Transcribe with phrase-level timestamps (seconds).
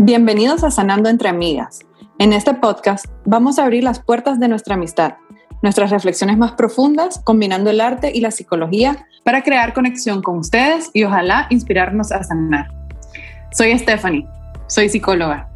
[0.00, 1.78] Bienvenidos a Sanando entre Amigas.
[2.18, 5.14] En este podcast vamos a abrir las puertas de nuestra amistad,
[5.62, 10.90] nuestras reflexiones más profundas, combinando el arte y la psicología para crear conexión con ustedes
[10.94, 12.72] y ojalá inspirarnos a sanar.
[13.52, 14.26] Soy Stephanie,
[14.66, 15.48] soy psicóloga.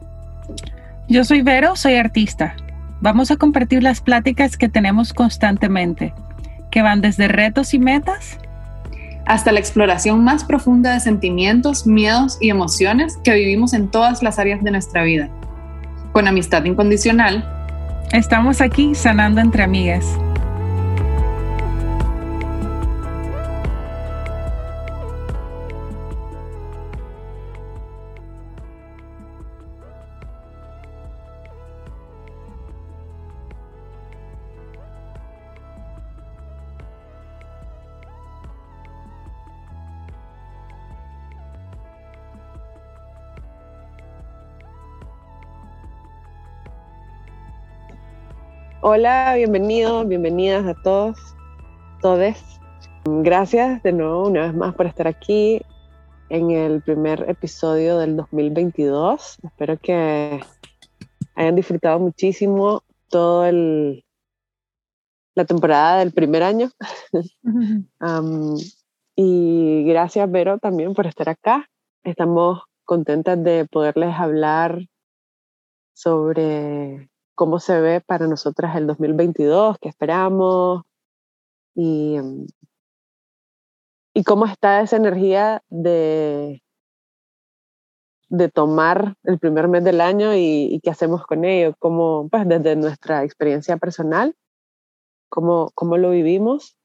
[1.09, 2.55] Yo soy Vero, soy artista.
[3.01, 6.15] Vamos a compartir las pláticas que tenemos constantemente,
[6.71, 8.39] que van desde retos y metas
[9.29, 14.39] hasta la exploración más profunda de sentimientos, miedos y emociones que vivimos en todas las
[14.39, 15.29] áreas de nuestra vida.
[16.13, 17.47] Con amistad incondicional,
[18.13, 20.07] estamos aquí sanando entre amigas.
[48.91, 51.19] Hola, bienvenidos, bienvenidas a todos,
[52.01, 52.43] todes.
[53.05, 55.61] Gracias de nuevo una vez más por estar aquí
[56.31, 59.41] en el primer episodio del 2022.
[59.43, 60.41] Espero que
[61.35, 64.07] hayan disfrutado muchísimo todo el
[65.35, 66.71] la temporada del primer año.
[69.17, 71.69] y gracias, Vero, también por estar acá.
[72.05, 74.81] Estamos contentas de poderles hablar
[75.93, 80.83] sobre cómo se ve para nosotras el 2022, qué esperamos
[81.73, 82.47] y, mm,
[84.13, 86.65] y cómo está esa energía de,
[88.29, 92.75] de tomar el primer mes del año y, qué hacemos con ello, cómo, pues desde
[92.75, 94.35] nuestra experiencia personal,
[95.29, 96.77] cómo, cómo lo vivimos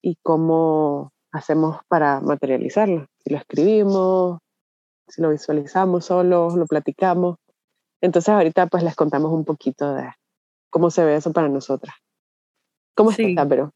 [0.00, 3.08] y cómo hacemos para materializarlo.
[3.18, 4.38] Si lo escribimos,
[5.08, 7.38] si lo visualizamos solo, lo platicamos.
[8.00, 10.10] Entonces ahorita pues les contamos un poquito de
[10.70, 11.94] cómo se ve eso para nosotras.
[12.94, 13.30] ¿Cómo sí.
[13.30, 13.72] estás, pero?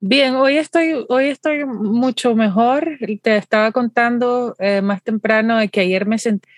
[0.00, 2.98] Bien, hoy estoy, hoy estoy mucho mejor.
[3.22, 6.48] Te estaba contando eh, más temprano de que ayer me sentí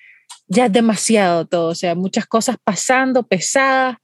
[0.47, 3.99] ya demasiado todo, o sea, muchas cosas pasando, pesadas,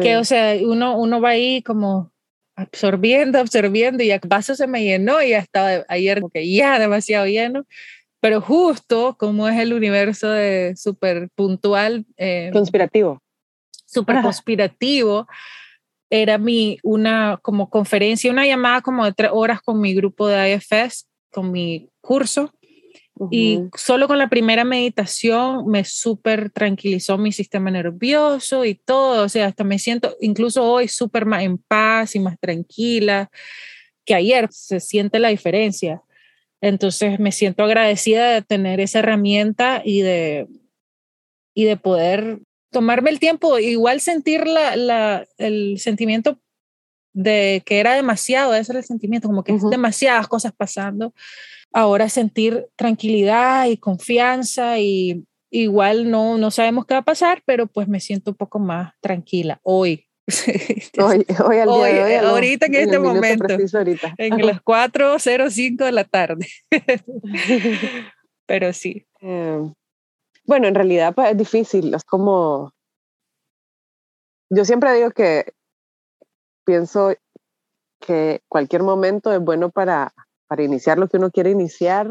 [0.00, 2.10] que, o sea, uno, uno va ahí como
[2.56, 6.78] absorbiendo, absorbiendo y el vaso se me llenó y ya estaba ayer como que ya
[6.78, 7.66] demasiado lleno
[8.24, 12.06] pero justo como es el universo de súper puntual.
[12.16, 13.20] Eh, conspirativo.
[13.84, 15.28] Súper conspirativo.
[16.08, 20.54] Era mi, una como conferencia, una llamada como de tres horas con mi grupo de
[20.54, 22.50] IFS, con mi curso.
[23.30, 29.24] Y solo con la primera meditación me súper tranquilizó mi sistema nervioso y todo.
[29.24, 33.28] O sea, hasta me siento incluso hoy súper más en paz y más tranquila
[34.06, 34.48] que ayer.
[34.50, 36.00] Se siente la diferencia.
[36.64, 40.48] Entonces me siento agradecida de tener esa herramienta y de,
[41.54, 42.38] y de poder
[42.70, 46.40] tomarme el tiempo, igual sentir la, la, el sentimiento
[47.12, 51.12] de que era demasiado, ese era el sentimiento, como que uh demasiadas cosas pasando.
[51.70, 57.66] Ahora sentir tranquilidad y confianza y igual no, no sabemos qué va a pasar, pero
[57.66, 60.06] pues me siento un poco más tranquila hoy,
[60.98, 66.04] hoy, hoy, al día de hoy, ahorita en, este momento, en las 4.05 de la
[66.04, 66.48] tarde.
[68.46, 69.06] Pero sí.
[69.20, 69.74] Em,
[70.46, 72.72] bueno, en realidad pues, es difícil, es como...
[74.50, 75.52] Yo siempre digo que
[76.64, 77.14] pienso
[78.00, 80.14] que cualquier momento es bueno para,
[80.46, 82.10] para iniciar lo que uno quiere iniciar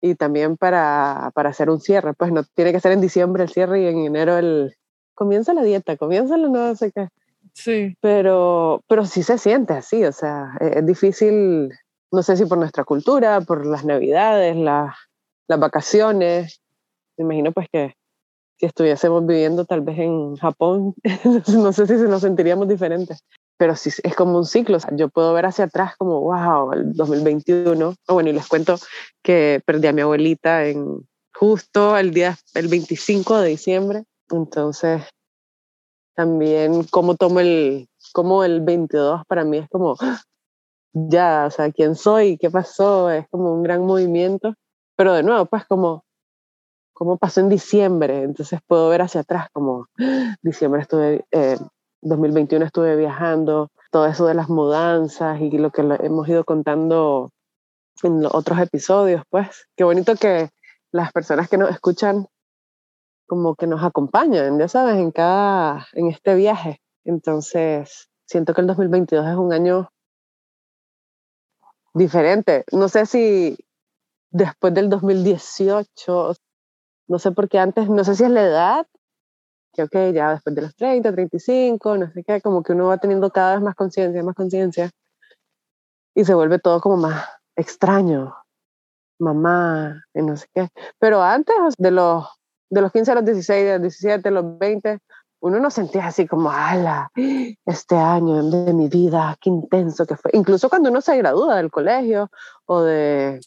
[0.00, 2.14] y también para, para hacer un cierre.
[2.14, 4.76] Pues no tiene que ser en diciembre el cierre y en enero el...
[5.14, 7.08] Comienza la dieta, comienza la no sé qué
[7.54, 7.96] Sí.
[8.00, 11.70] Pero, pero sí se siente así, o sea, e-, es difícil,
[12.10, 14.94] no sé si por nuestra cultura, por las navidades, las
[15.48, 16.60] vacaciones.
[17.16, 17.94] Me imagino pues que
[18.58, 20.94] si estuviésemos viviendo tal vez en Japón,
[21.48, 23.24] no sé si nos sentiríamos diferentes.
[23.58, 24.78] Pero sí, es como un ciclo.
[24.92, 27.94] yo puedo ver hacia atrás como, wow, el 2021.
[28.08, 28.76] Oh, bueno, y les cuento
[29.22, 34.04] que perdí a mi abuelita en justo el día, el 25 de diciembre.
[34.30, 35.02] Entonces,
[36.14, 39.96] también cómo tomo el, como el 22 para mí es como,
[40.92, 44.54] ya, o sea, quién soy, qué pasó, es como un gran movimiento,
[44.96, 46.04] pero de nuevo, pues como,
[46.92, 49.86] como pasó en diciembre, entonces puedo ver hacia atrás como,
[50.42, 51.58] diciembre estuve, eh,
[52.02, 57.30] 2021 estuve viajando, todo eso de las mudanzas y lo que hemos ido contando
[58.02, 60.50] en otros episodios, pues, qué bonito que
[60.90, 62.26] las personas que nos escuchan
[63.32, 66.82] como que nos acompañan, ya sabes, en cada, en este viaje.
[67.02, 69.90] Entonces, siento que el 2022 es un año
[71.94, 72.66] diferente.
[72.72, 73.56] No sé si
[74.30, 76.34] después del 2018,
[77.08, 78.86] No sé por qué antes, no sé si es la edad,
[79.72, 82.98] que ok, ya después de los 30, 35, no sé qué, como que uno va
[82.98, 84.90] teniendo cada vez más conciencia, más conciencia,
[86.14, 87.26] y se vuelve todo como más
[87.56, 88.34] extraño,
[89.18, 90.68] mamá, y no sé qué.
[90.98, 92.28] Pero antes, de los,
[92.72, 94.98] de los 15 a los 16, de los 17, a los 20,
[95.40, 97.10] uno no sentía así como, ala,
[97.66, 100.30] este año de mi vida, qué intenso que fue.
[100.32, 102.30] Incluso cuando uno se gradúa del colegio
[102.64, 103.40] o de,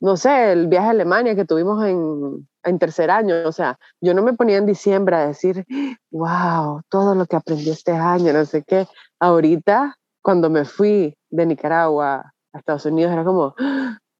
[0.00, 4.14] no sé, el viaje a Alemania que tuvimos en, en tercer año, o sea, yo
[4.14, 5.66] no me ponía en diciembre a decir,
[6.10, 8.86] wow, todo lo que aprendí este año, no sé qué.
[9.20, 13.54] Ahorita, cuando me fui de Nicaragua a Estados Unidos, era como,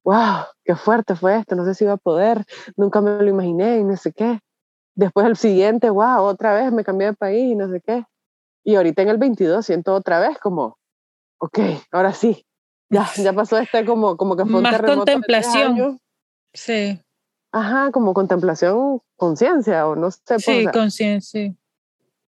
[0.03, 3.79] wow, qué fuerte fue esto, no sé si iba a poder, nunca me lo imaginé
[3.79, 4.39] y no sé qué.
[4.95, 8.03] Después el siguiente, wow, otra vez me cambié de país y no sé qué.
[8.63, 10.77] Y ahorita en el 22 siento otra vez como,
[11.39, 11.59] ok,
[11.91, 12.45] ahora sí,
[12.89, 15.99] ya, ya pasó este como, como que fue un Más contemplación.
[16.53, 16.99] Sí.
[17.51, 20.19] Ajá, como contemplación, conciencia, o no sé.
[20.27, 21.55] Pues, sí, conciencia.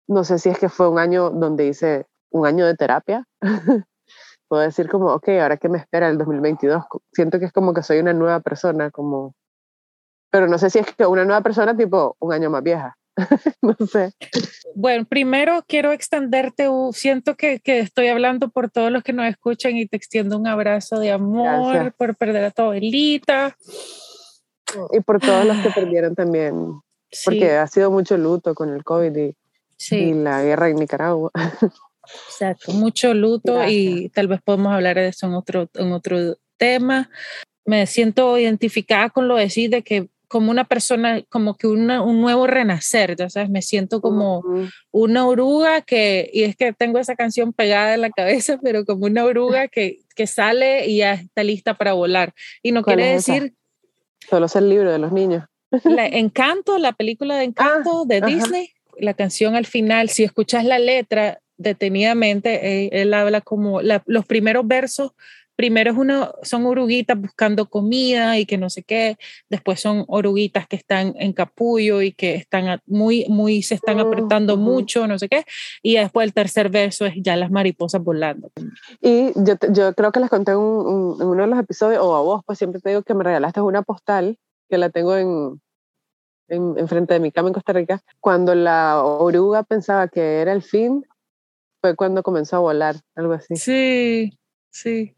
[0.07, 3.27] No sé si es que fue un año donde hice un año de terapia.
[4.53, 6.83] Puedo decir como, ok, ahora qué me espera el 2022.
[7.11, 9.33] Siento que es como que soy una nueva persona, como...
[10.29, 12.95] Pero no sé si es que una nueva persona tipo un año más vieja.
[13.63, 14.13] no sé.
[14.75, 19.75] Bueno, primero quiero extenderte, siento que, que, estoy hablando por todos los que nos escuchan
[19.75, 23.57] y te extiendo un abrazo de amor por perder a tu abuelita.
[24.91, 26.79] Y por todos los que perdieron también,
[27.25, 29.35] porque ha sido mucho luto con el COVID y,
[29.89, 31.31] y la guerra en Nicaragua.
[32.27, 37.09] Exacto, mucho luto y tal vez podemos hablar de eso en otro, en otro tema.
[37.65, 42.01] Me siento identificada con lo de decir de que como una persona, como que una,
[42.01, 44.43] un nuevo renacer, ya sabes, me siento como
[44.89, 49.05] una oruga que, y es que tengo esa canción pegada en la cabeza, pero como
[49.05, 52.33] una oruga que, que sale y ya está lista para volar.
[52.63, 53.53] Y no quiere decir...
[54.27, 55.43] Solo es el libro de los niños.
[55.83, 60.65] La Encanto, la película de Encanto ah, de Disney, la canción al final, si escuchas
[60.65, 65.13] la letra detenidamente, eh, él habla como los primeros versos
[65.55, 69.17] primero es una, son oruguitas buscando comida y que no sé qué,
[69.49, 74.07] después son oruguitas que están en capullo y que están muy, muy, se están oh,
[74.07, 75.45] apretando mucho, no sé qué,
[75.81, 78.51] y después el tercer verso es ya las mariposas volando.
[79.01, 82.41] Y yo, yo creo que les conté en uno de los episodios, o a vos,
[82.45, 84.37] pues siempre te digo que me regalaste una postal
[84.69, 85.61] que la tengo en,
[86.47, 88.01] en, frente de mi cama en Costa Rica.
[88.19, 91.05] Cuando la oruga pensaba que era el fin,
[91.83, 93.57] fue cuando comenzó a volar, algo así.
[93.57, 94.39] Sí,
[94.71, 95.13] sí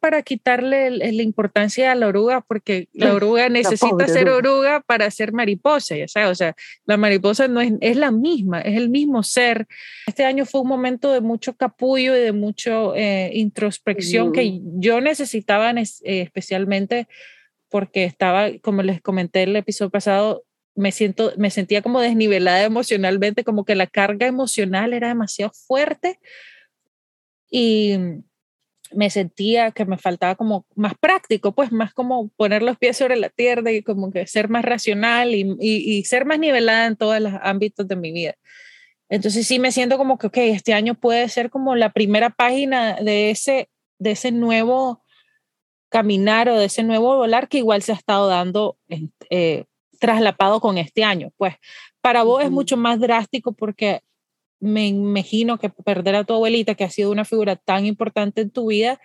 [0.00, 5.32] para quitarle la importancia a la oruga, porque la oruga necesita ser oruga para ser
[5.32, 6.54] mariposa, ya sabes, o sea,
[6.84, 9.66] la mariposa no es, es la misma, es el mismo ser.
[10.06, 15.00] Este año fue un momento de mucho capullo y de mucha eh, introspección que yo
[15.00, 17.08] necesitaba eh, especialmente
[17.68, 20.44] porque estaba, como les comenté el episodio pasado,
[20.76, 26.20] me, siento, me sentía como desnivelada emocionalmente, como que la carga emocional era demasiado fuerte.
[27.50, 27.98] Y,
[28.92, 33.16] me sentía que me faltaba como más práctico, pues más como poner los pies sobre
[33.16, 37.20] la tierra y como que ser más racional y, y, ser más nivelada en todos
[37.20, 38.34] los ámbitos de mi vida.
[39.08, 42.96] Entonces sí me siento como que, ok, este año puede ser como la primera página
[42.96, 43.68] de ese,
[43.98, 45.04] de ese nuevo
[45.88, 48.76] caminar o de ese nuevo volar que igual se ha estado dando
[49.30, 49.64] eh,
[49.98, 51.32] traslapado con este año.
[51.36, 51.54] Pues
[52.00, 54.02] para vos es mucho más drástico porque
[54.60, 58.50] me imagino que perder a tu abuelita, que ha sido una figura tan importante en
[58.50, 59.00] tu vida,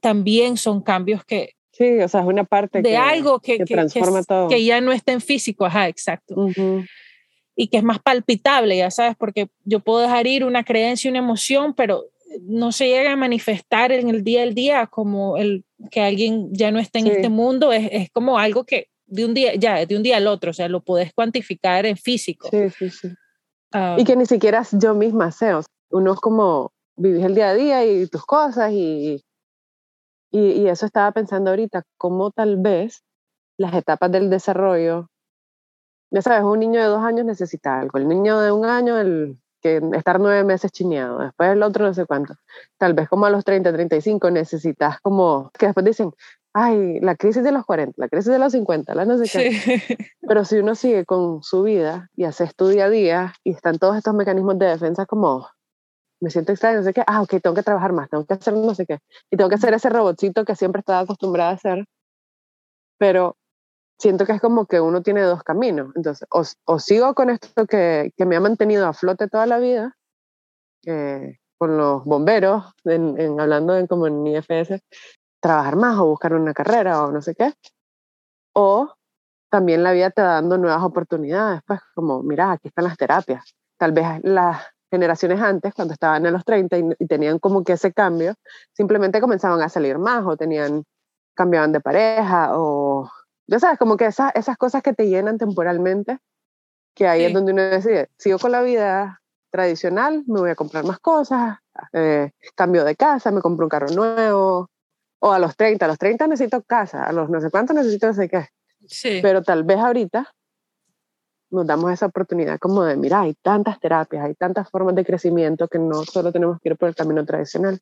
[0.00, 1.54] también son cambios que...
[1.72, 4.48] Sí, o sea, es una parte de algo que, que, transforma todo.
[4.48, 6.48] que ya no está en físico, ajá, exacto.
[7.54, 11.18] Y que es más palpitable, ya sabes, porque yo puedo dejar ir una creencia, una
[11.18, 12.06] emoción, pero
[12.42, 16.70] no se llega a manifestar en el día al día como el que alguien ya
[16.70, 19.96] no está en este mundo, es, es, como algo que de un día, ya, de
[19.96, 22.48] un día al otro, o sea, lo puedes cuantificar en físico.
[22.50, 23.08] Sí, sí, sí
[23.96, 25.52] y que ni siquiera yo misma sé.
[25.90, 29.22] uno es como vivís el día a día y tus cosas y,
[30.30, 33.04] y, y, eso estaba pensando ahorita, cómo tal vez
[33.58, 35.10] las etapas del desarrollo,
[36.10, 39.38] ya sabes, un niño de dos años necesita algo, el niño de un año, el
[39.60, 42.34] que estar nueve meses chineado, después el otro no sé cuánto,
[42.78, 46.12] tal vez como a los 30, 35 necesitas como, que después dicen,
[46.58, 49.82] ay, la crisis de los 40, la crisis de los 50, la no sé qué.
[50.26, 53.78] Pero si uno sigue con su vida y hace tu día a día y están
[53.78, 55.46] todos estos mecanismos de defensa como,
[56.18, 58.54] me siento extraño, no sé qué, ah, ok, tengo que trabajar más, tengo que hacer
[58.54, 61.84] no sé qué, y tengo que hacer ese robotcito que siempre estaba acostumbrada a hacer,
[62.96, 63.36] pero
[63.98, 68.12] siento que es como que uno tiene dos caminos, entonces, o, sigo con esto que,
[68.16, 69.94] que, me ha mantenido a flote toda la vida,
[70.86, 74.80] eh, con los bomberos, en, en, hablando en, como en IFS,
[75.40, 77.52] trabajar más o buscar una carrera o no sé qué.
[78.54, 78.92] O
[79.50, 83.54] también la vida te va dando nuevas oportunidades, pues como, mira, aquí están las terapias.
[83.78, 87.92] Tal vez las generaciones antes, cuando estaban en los 30 y, tenían como que ese
[87.92, 88.34] cambio,
[88.72, 90.84] simplemente comenzaban a salir más o tenían,
[91.34, 93.10] cambiaban de pareja o,
[93.46, 96.18] ya sabes, como que esas, esas cosas que te llenan temporalmente,
[96.94, 100.84] que ahí es donde uno decide, sigo con la vida tradicional, me voy a comprar
[100.84, 101.58] más cosas,
[101.92, 104.70] eh, cambio de casa, me compro un carro nuevo,
[105.18, 108.06] o a los 30, a los 30 necesito casa, a los no sé cuántos necesito
[108.06, 108.48] no sé qué.
[108.86, 109.20] Sí.
[109.22, 110.32] Pero tal vez ahorita
[111.50, 115.68] nos damos esa oportunidad como de, mira, hay tantas terapias, hay tantas formas de crecimiento
[115.68, 117.80] que no solo tenemos que ir por el camino tradicional.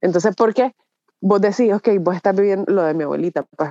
[0.00, 0.74] Entonces, ¿por qué
[1.20, 3.42] vos decís, ok, vos estás viviendo lo de mi abuelita?
[3.56, 3.70] Pues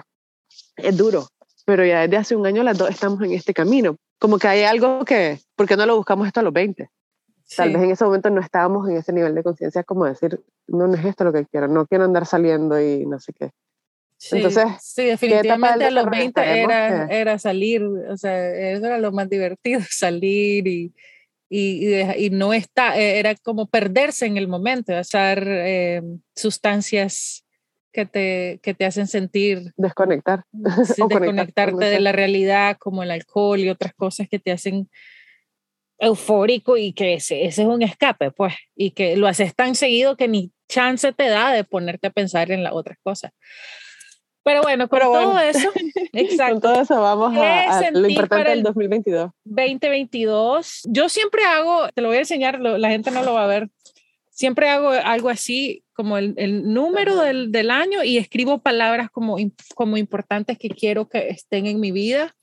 [0.77, 1.27] es duro,
[1.65, 3.97] pero ya desde hace un año las dos estamos en este camino.
[4.19, 6.89] Como que hay algo que, ¿por qué no lo buscamos esto a los 20?
[7.55, 10.87] Tal vez en ese momento no estábamos en ese nivel de conciencia como decir, no,
[10.87, 13.51] no es esto lo que quiero, no quiero andar saliendo y no sé qué.
[14.17, 19.13] Sí, Entonces, sí, definitivamente a los 20 era, era salir, o sea, eso era lo
[19.13, 20.93] más divertido, salir y,
[21.49, 26.01] y, y, no está, e, era como perderse en el momento, hacer eh,
[26.35, 27.45] sustancias
[27.93, 29.73] que te, que te hacen sentir...
[29.77, 30.43] Desconectar.
[30.51, 34.89] desconectarte de la realidad, como el alcohol y otras cosas que te hacen
[35.99, 40.15] eufórico y que ese, ese es un escape, pues, y que lo haces tan seguido
[40.15, 43.31] que ni chance te da de ponerte a pensar en las otras cosas.
[44.43, 45.69] Pero bueno, con todo eso,
[46.13, 46.61] exacto.
[46.61, 49.31] Con todo eso vamos a, lo importante del 2022.
[49.43, 50.81] 2022.
[50.85, 53.69] Yo siempre hago, te lo voy a enseñar, la gente no lo va a ver.
[54.29, 59.35] Siempre hago algo así, como el, el número del, del, año y escribo palabras como,
[59.75, 62.33] como importantes que quiero que estén en mi vida.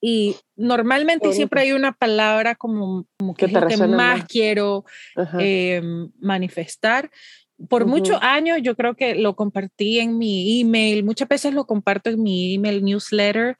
[0.00, 4.84] Y normalmente siempre hay una palabra como, como que, que más, quiero
[5.38, 7.10] em, manifestar.
[7.68, 12.08] Por muchos años yo creo que lo compartí en mi email, muchas veces lo comparto
[12.08, 13.58] en mi email newsletter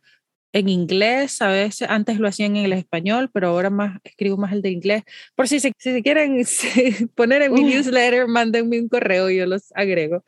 [0.52, 4.52] en inglés, a veces antes lo hacía en el español, pero ahora más escribo más
[4.52, 5.02] el de inglés.
[5.36, 6.42] Por si se, si se quieren
[7.14, 10.24] poner en mi newsletter, mándenme un correo y yo los agrego.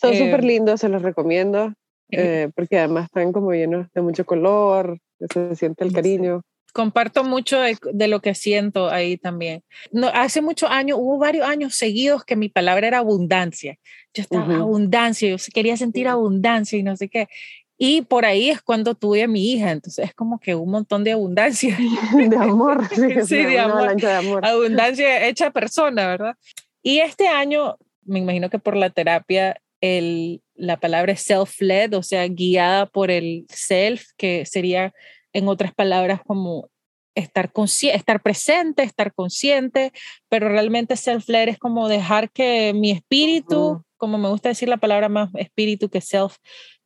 [0.00, 1.72] Son súper em, lindos, se los recomiendo.
[2.12, 4.98] Eh, porque además están como llenos de mucho color,
[5.32, 6.42] se siente el cariño.
[6.72, 9.64] Comparto mucho de, lo que siento ahí también.
[9.90, 13.76] No, hace muchos años, hubo varios años seguidos que mi palabra era abundancia.
[14.14, 17.28] Yo estaba abundancia, yo quería sentir abundancia y no sé qué.
[17.82, 21.02] Y por ahí es cuando tuve a mi hija, entonces es como que un montón
[21.02, 21.74] de abundancia.
[22.14, 22.86] de amor,
[23.26, 23.96] sí, de, amor.
[23.96, 24.44] de amor.
[24.44, 26.36] Abundancia hecha persona, ¿verdad?
[26.82, 32.26] Y este año, me imagino que por la terapia, el, la palabra self-led, o sea,
[32.28, 34.92] guiada por el self, que sería
[35.32, 36.68] en otras palabras como
[37.14, 37.50] estar,
[37.92, 39.92] estar presente, estar consciente,
[40.28, 45.08] pero realmente self-led es como dejar que mi espíritu, como me gusta decir la palabra
[45.08, 46.36] más espíritu que self,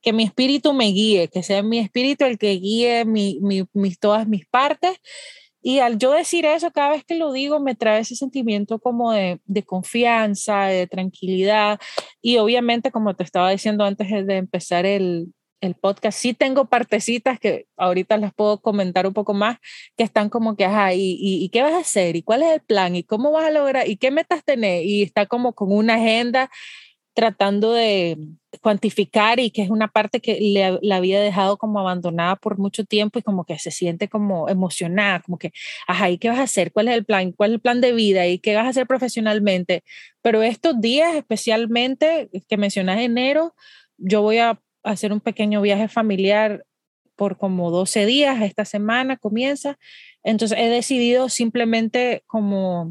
[0.02, 4.28] que mi espíritu me guíe, que sea mi espíritu el que guíe mi, mi, todas
[4.28, 4.98] mis partes
[5.66, 9.12] y al yo decir eso, cada vez que lo digo, me trae ese sentimiento como
[9.12, 11.80] de, de, confianza, de tranquilidad.
[12.20, 17.40] Y obviamente, como te estaba diciendo antes de empezar el, el podcast, sí tengo partecitas
[17.40, 19.56] que ahorita las puedo comentar un poco más,
[19.96, 22.14] que están como que, ajá, ¿y, y, qué vas a hacer?
[22.14, 22.94] ¿Y cuál es el plan?
[22.94, 23.88] ¿Y cómo vas a lograr?
[23.88, 24.84] ¿Y qué metas tenés?
[24.84, 26.50] Y está como con una agenda
[27.14, 28.18] tratando de
[28.60, 32.84] cuantificar y que es una parte que le, la había dejado como abandonada por mucho
[32.84, 35.52] tiempo y como que se siente como emocionada, como que,
[35.86, 36.72] ajá, ¿y qué vas a hacer?
[36.72, 37.32] ¿Cuál es el plan?
[37.32, 38.26] ¿Cuál es el plan de vida?
[38.26, 39.84] ¿Y qué vas a hacer profesionalmente?
[40.22, 43.54] Pero estos días, especialmente que mencionas enero,
[43.96, 46.64] yo voy a hacer un pequeño viaje familiar
[47.16, 49.78] por como 12 días, esta semana comienza,
[50.24, 52.90] entonces he decidido simplemente como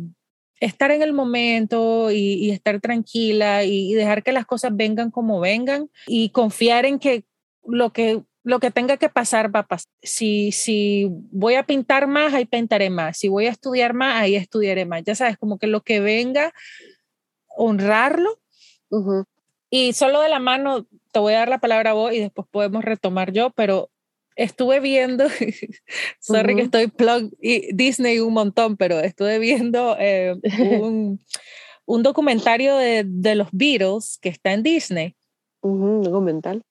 [0.64, 5.90] estar en el momento y, estar tranquila y, dejar que las cosas vengan como vengan
[6.08, 7.26] y confiar en que
[7.66, 9.90] lo que lo que tenga que pasar va a pasar.
[10.02, 13.18] Si, si voy a pintar más, ahí pintaré más.
[13.18, 15.02] Si voy a estudiar más, ahí estudiaré más.
[15.06, 16.54] Ya sabes, como que lo que venga,
[17.48, 18.42] honrarlo.
[19.70, 22.46] Y solo de la mano, te voy a dar la palabra a vos y después
[22.52, 23.90] podemos retomar yo, pero
[24.36, 25.26] estuve viendo,
[26.20, 27.32] sorry que estoy plug
[27.74, 30.36] Disney un montón, pero estuve viendo eh,
[30.82, 31.20] un,
[31.86, 35.16] un, documentario de, de, los Beatles que está en Disney.
[35.62, 36.64] Un documental.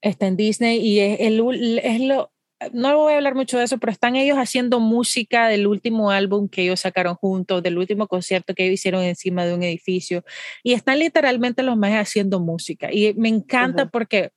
[0.00, 2.32] Está en Disney y es, el, es lo,
[2.72, 6.48] no voy a hablar mucho de eso, pero están ellos haciendo música del último álbum
[6.48, 10.24] que ellos sacaron juntos, del último concierto que ellos hicieron encima de un edificio
[10.62, 14.30] y están literalmente los más haciendo música y me encanta porque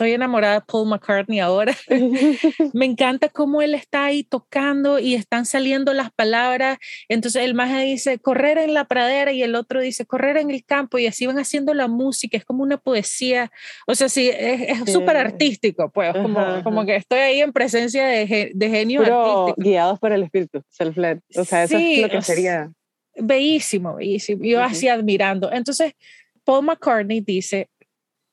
[0.00, 1.76] estoy enamorada de Paul McCartney ahora.
[2.72, 6.78] me encanta cómo él está ahí tocando y están saliendo las palabras.
[7.10, 10.64] Entonces el maje dice correr en la pradera y el otro dice correr en el
[10.64, 12.38] campo y así van haciendo la música.
[12.38, 13.52] Es como una poesía.
[13.86, 18.52] O sea, sí, es súper artístico, pues, como, como que estoy ahí en presencia de,
[18.54, 19.54] de genio artístico.
[19.58, 21.18] guiados por el espíritu, self-led.
[21.36, 22.72] O sea, eso es lo que sería.
[23.16, 24.44] Bellísimo, bellísimo.
[24.44, 25.52] Yo así admirando.
[25.52, 25.92] Entonces,
[26.44, 27.68] Paul McCartney dice,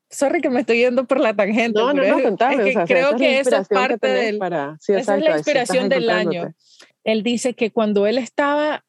[0.09, 1.79] sorry que me estoy yendo por la tangente.
[1.79, 4.39] No, no, no, contable, creo que esa es parte del,
[4.87, 6.53] esa es la inspiración del año.
[7.03, 8.83] Él dice que cuando él estaba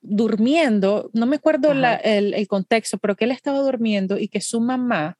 [0.00, 4.60] durmiendo, no me acuerdo el, el, contexto, pero que él estaba durmiendo y que su
[4.60, 5.18] mamá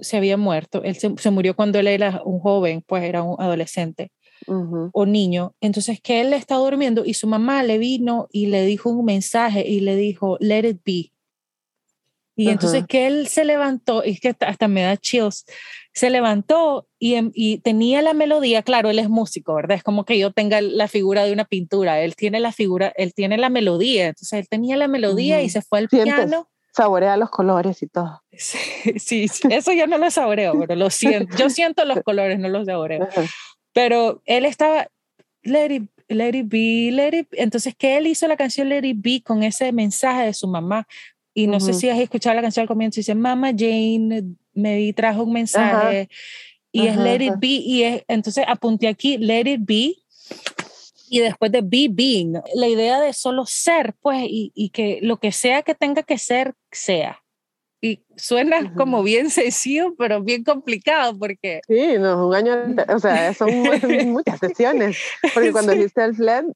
[0.00, 0.82] se había muerto.
[0.84, 4.12] Él se, murió cuando él era un joven, pues era un adolescente
[4.46, 5.54] o niño.
[5.60, 9.66] Entonces que él estaba durmiendo y su mamá le vino y le dijo un mensaje
[9.66, 11.12] y le dijo, let it be.
[12.38, 15.44] Y entonces que él se levantó, y es que hasta me da chills,
[15.92, 19.76] se levantó y, em, y, tenía la melodía, claro, él es músico, ¿verdad?
[19.76, 23.12] Es como que yo tenga la figura de una pintura, él tiene la figura, él
[23.12, 26.48] tiene la melodía, entonces él tenía la melodía y se fue al piano.
[26.72, 28.22] Saborea los colores y todo.
[28.30, 32.48] Sí, sí, eso yo no lo saboreo, pero lo siento, yo siento los colores, no
[32.48, 33.08] los saboreo.
[33.72, 34.86] Pero él estaba,
[35.42, 38.98] let it, let it be, let it, entonces que él hizo la canción Let it
[39.00, 40.86] be con ese mensaje de su mamá,
[41.38, 45.22] y no sé si has escuchado la canción al comienzo, dice, Mama Jane me trajo
[45.22, 46.08] un mensaje
[46.72, 47.46] y es Let It Be.
[47.46, 49.94] Y es, entonces apunté aquí, Let It Be.
[51.08, 55.18] Y después de be being, la idea de solo ser, pues, y, y que lo
[55.18, 57.22] que sea que tenga que ser, sea.
[57.80, 61.60] Y suena como bien sencillo, pero bien complicado porque...
[61.68, 63.50] Sí, no, un año, o sea, son
[64.08, 64.98] muchas sesiones.
[65.32, 65.78] Porque cuando sí.
[65.78, 66.46] dices self-led,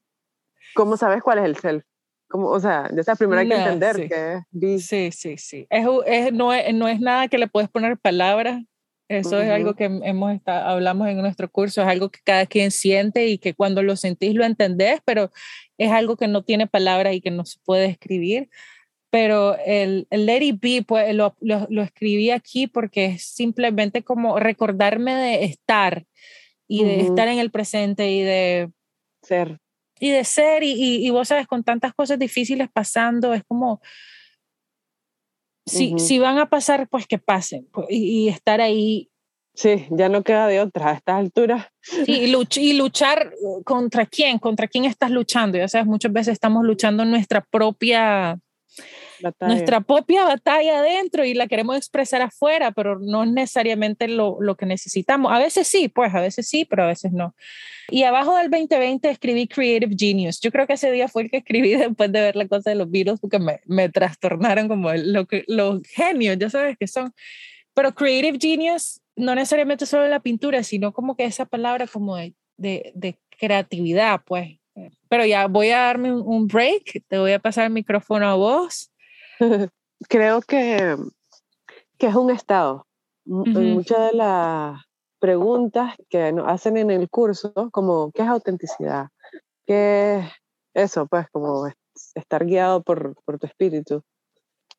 [0.75, 1.85] ¿cómo sabes cuál es el self?
[2.33, 4.09] Como, o sea, ya sea, primero hay que entender sí.
[4.09, 5.67] que Sí, sí, sí.
[5.69, 8.63] Es, es, no, es, no es nada que le puedes poner palabras.
[9.07, 9.43] Eso uh -huh.
[9.43, 13.27] es algo que hemos estado, hablamos en nuestro curso, es algo que cada quien siente
[13.27, 15.31] y que cuando lo sentís lo entendés, pero
[15.77, 18.49] es algo que no tiene palabras y que no se puede escribir.
[19.11, 24.01] Pero el, el Let It Be, pues lo, lo, lo escribí aquí porque es simplemente
[24.01, 26.07] como recordarme de estar
[26.67, 27.09] y de uh -huh.
[27.09, 28.71] estar en el presente y de
[29.21, 29.59] ser
[30.03, 33.79] y de ser, y, y, y, vos sabes, con tantas cosas difíciles pasando, es como,
[35.65, 35.99] si, uh -huh.
[35.99, 39.09] si van a pasar, pues que pasen, pues, y, y, estar ahí.
[39.55, 41.67] Sí, ya no queda de otra a estas alturas.
[41.79, 46.33] Sí, y, luch y luchar contra quién, contra quién estás luchando, ya sabes, muchas veces
[46.33, 48.37] estamos luchando nuestra propia
[49.23, 49.53] batalla.
[49.53, 54.55] nuestra propia batalla adentro y la queremos expresar afuera, pero no es necesariamente lo, lo,
[54.55, 55.31] que necesitamos.
[55.31, 57.35] A veces sí, pues a veces sí, pero a veces no.
[57.89, 60.39] Y abajo del 2020 escribí Creative Genius.
[60.39, 62.75] Yo creo que ese día fue el que escribí después de ver la cosa de
[62.75, 67.13] los virus porque me, me trastornaron como lo que, los genios, ya sabes que son.
[67.73, 72.33] Pero Creative Genius no necesariamente solo la pintura, sino como que esa palabra como de,
[72.57, 74.57] de, de creatividad, pues.
[75.07, 78.91] Pero ya voy a darme un, break, te voy a pasar el micrófono a vos
[80.09, 80.97] Creo que,
[81.97, 82.85] que es un estado.
[83.25, 83.73] Uh -huh.
[83.75, 84.81] Muchas de las
[85.19, 89.07] preguntas que nos hacen en el curso, como ¿qué es autenticidad?
[89.65, 90.31] ¿Qué es
[90.73, 91.07] eso?
[91.07, 91.67] Pues como
[92.15, 94.03] estar guiado por, por tu espíritu.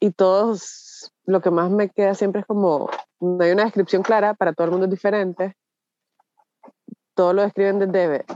[0.01, 2.91] Y todos, lo que más me queda siempre es como,
[3.21, 5.57] no hay una descripción clara, para todo el mundo es diferente.
[7.15, 8.27] Todos lo describen desde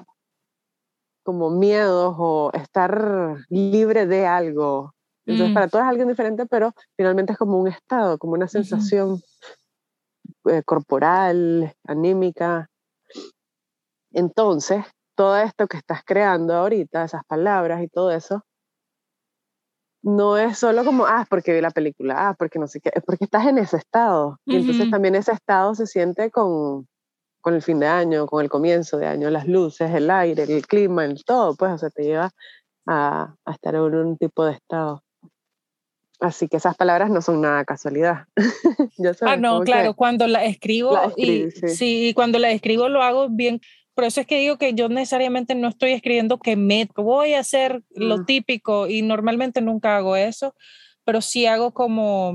[1.24, 4.94] como miedos o estar libre de algo,
[5.29, 5.55] entonces, mm.
[5.55, 9.19] para todos es alguien diferente, pero finalmente es como un estado, como una sensación uh
[9.19, 10.53] -huh.
[10.53, 12.71] eh, corporal, anímica.
[14.11, 18.43] Entonces, todo esto que estás creando ahorita, esas palabras y todo eso,
[20.03, 23.03] no es solo como, ah, porque vi la película, ah, porque no sé qué, es
[23.05, 24.29] porque estás en ese estado.
[24.29, 24.38] Uh -huh.
[24.47, 26.88] Y entonces también ese estado se siente con,
[27.43, 30.67] con el fin de año, con el comienzo de año, las luces, el aire, el
[30.67, 32.31] clima, el todo, pues, o sea, te lleva
[32.87, 35.03] a, a estar en un tipo de estado.
[36.20, 38.26] Así que esas palabras no son nada casualidad.
[38.98, 41.68] ya sabes, ah, no, claro, cuando la escribo, la y, sí.
[41.68, 43.61] sí, cuando la escribo lo hago bien.
[43.94, 47.40] Por eso es que digo que yo necesariamente no estoy escribiendo que me voy a
[47.40, 48.02] hacer mm.
[48.02, 50.54] lo típico y normalmente nunca hago eso,
[51.04, 52.35] pero sí hago como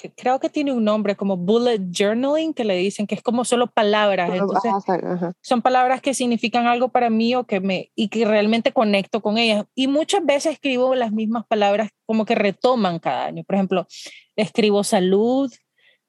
[0.00, 3.44] que creo que tiene un nombre como bullet journaling, que le dicen que es como
[3.44, 4.30] solo palabras.
[4.32, 8.72] Entonces, ajá, son palabras que significan algo para mí o que me, y que realmente
[8.72, 9.64] conecto con ellas.
[9.74, 13.42] Y muchas veces escribo las mismas palabras como que retoman cada año.
[13.42, 13.86] Por ejemplo,
[14.36, 15.52] escribo salud,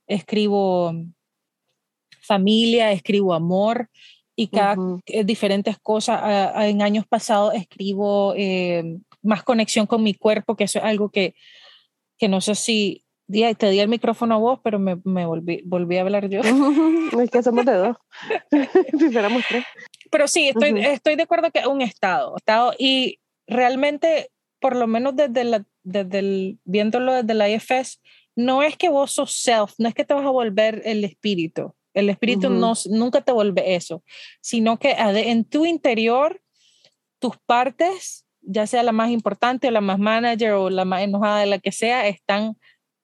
[0.05, 0.93] escribo
[2.21, 3.89] familia, escribo amor
[4.35, 5.25] y cada uh -huh.
[5.25, 6.21] diferentes cosas.
[6.57, 11.33] En años pasados escribo eh, más conexión con mi cuerpo, que eso es algo que,
[12.19, 15.61] que no sé si di, te di el micrófono a vos, pero me, me volví,
[15.63, 16.41] volví a hablar yo.
[17.23, 17.97] es que somos de dos.
[18.99, 19.63] si fuéramos tres.
[20.11, 22.73] Pero sí, estoy, estoy de acuerdo que es un estado, estado.
[22.79, 28.01] Y realmente, por lo menos desde, la, desde el, viéndolo desde la IFS,
[28.35, 31.75] no es que vos sos self, no es que te vas a volver el espíritu.
[31.93, 34.03] El espíritu no, nunca te vuelve eso,
[34.41, 36.41] sino que en tu interior,
[37.19, 41.41] tus partes, ya sea la más importante o la más manager o la más enojada
[41.41, 42.57] de la que sea, están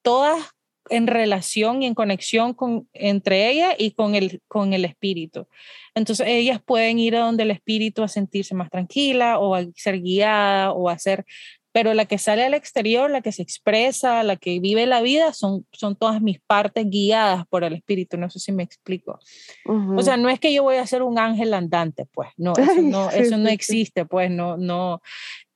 [0.06, 0.52] todas
[0.90, 5.48] en relación y en conexión con, entre ella y con el, con el espíritu.
[5.96, 10.00] Entonces ellas pueden ir a donde el espíritu a sentirse más tranquila o a ser
[10.00, 11.26] guiada o a ser
[11.72, 15.34] pero la que sale al exterior, la que se expresa, la que vive la vida,
[15.34, 19.20] son, son todas mis partes guiadas por el espíritu, no sé si me explico.
[19.66, 22.82] O sea, no es que yo voy a ser un ángel andante, pues, no, eso
[22.82, 25.02] no, eso no existe, pues, no, no.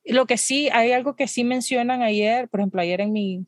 [0.04, 3.46] Lo que sí, hay algo que sí mencionan ayer, por ejemplo, ayer en mi,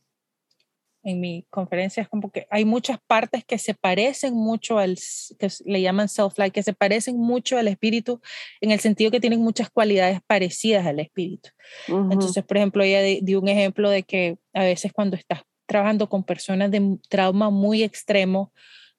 [1.03, 4.97] en mi conferencia es como que hay muchas partes que se parecen mucho al,
[5.39, 8.21] que le llaman self-light, que se parecen mucho al espíritu
[8.61, 11.51] en el sentido que tienen muchas cualidades parecidas al espíritu.
[11.89, 16.23] Entonces, por ejemplo, ella dio un ejemplo de que a veces cuando estás trabajando con
[16.23, 18.53] personas de trauma muy extremo,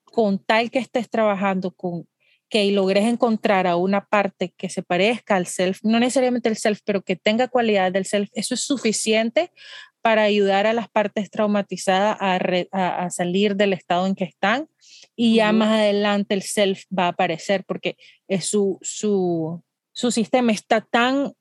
[0.04, 2.08] con tal que estés trabajando con
[2.50, 6.82] que logres encontrar a una parte que se parezca al self, no necesariamente el self,
[6.86, 9.52] pero que tenga cualidades del self, eso es suficiente
[10.04, 14.68] para ayudar a las partes traumatizadas a, salir del estado en que están
[15.16, 17.96] y ya más adelante el self va a aparecer porque
[18.28, 19.64] es su, su,
[19.94, 21.34] su sistema está tan,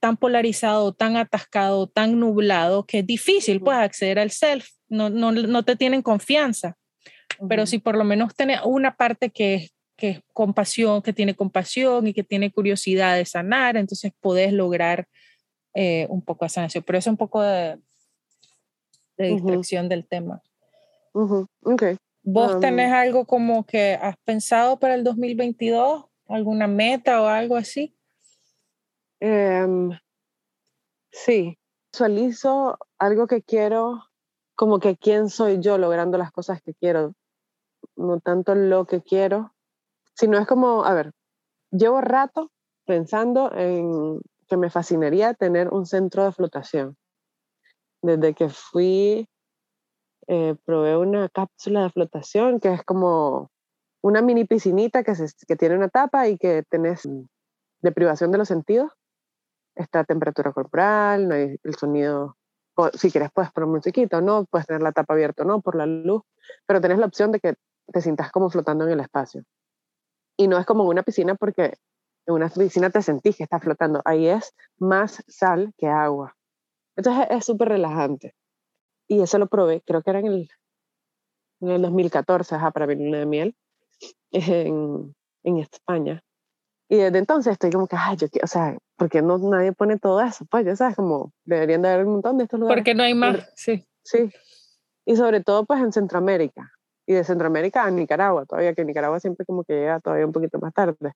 [0.00, 5.30] tan polarizado, tan atascado, tan nublado que es difícil pues, acceder al self, no, no,
[5.30, 6.76] no te tienen confianza.
[7.48, 12.06] Pero si por lo menos tiene una parte que que es compasión, que tiene compasión
[12.06, 15.08] y que tiene curiosidad de sanar, entonces puedes lograr
[15.74, 16.84] eh, un poco de sanación.
[16.86, 17.78] Pero es un poco de,
[19.16, 20.42] de distracción del tema.
[21.12, 21.96] okay.
[22.22, 26.06] ¿Vos um, tenés algo como que has pensado para el 2022?
[26.28, 27.96] ¿Alguna meta o algo así?
[29.20, 29.90] Em,
[31.12, 31.56] sí,
[31.92, 34.04] visualizo algo que quiero,
[34.56, 37.14] como que quién soy yo logrando las cosas que quiero,
[37.94, 39.54] no tanto lo que quiero,
[40.14, 41.12] sino es como, a ver,
[41.70, 42.50] llevo rato
[42.84, 46.96] pensando en que me fascinaría tener un centro de flotación
[48.06, 49.28] desde que fui,
[50.28, 53.50] eh, probé una cápsula de flotación que es como
[54.00, 55.14] una mini piscinita que,
[55.56, 57.08] tiene una tapa y que tenés
[57.82, 58.92] deprivación de los sentidos.
[59.74, 62.36] Está temperatura corporal, no hay el sonido.
[62.94, 65.76] si quieres puedes poner musiquita o no, puedes tener la tapa abierta o no por
[65.76, 66.22] la luz,
[66.66, 67.54] pero tenés la opción de que
[67.92, 69.42] te sientas como flotando en el espacio.
[70.36, 71.74] Y no es como una piscina porque
[72.26, 74.02] en una piscina te sentís que estás flotando.
[74.04, 76.35] Ahí es más sal que agua.
[76.96, 78.34] Entonces es súper relajante.
[79.08, 80.48] Y eso lo probé, creo que era en el,
[81.60, 83.56] en el 2014, ajá, para mi luna de miel,
[84.32, 86.22] en, en España.
[86.88, 89.72] Y desde entonces estoy como que, ay, yo quiero, o sea, ¿por qué no nadie
[89.72, 90.44] pone todo eso?
[90.50, 92.80] Pues ya sabes, como deberían de haber un montón de estos lugares.
[92.80, 93.86] Porque no hay más, sí.
[94.04, 94.30] Sí.
[95.04, 96.72] Y sobre todo pues en Centroamérica.
[97.08, 100.58] Y de Centroamérica a Nicaragua, todavía que Nicaragua siempre como que llega todavía un poquito
[100.58, 101.12] más tarde.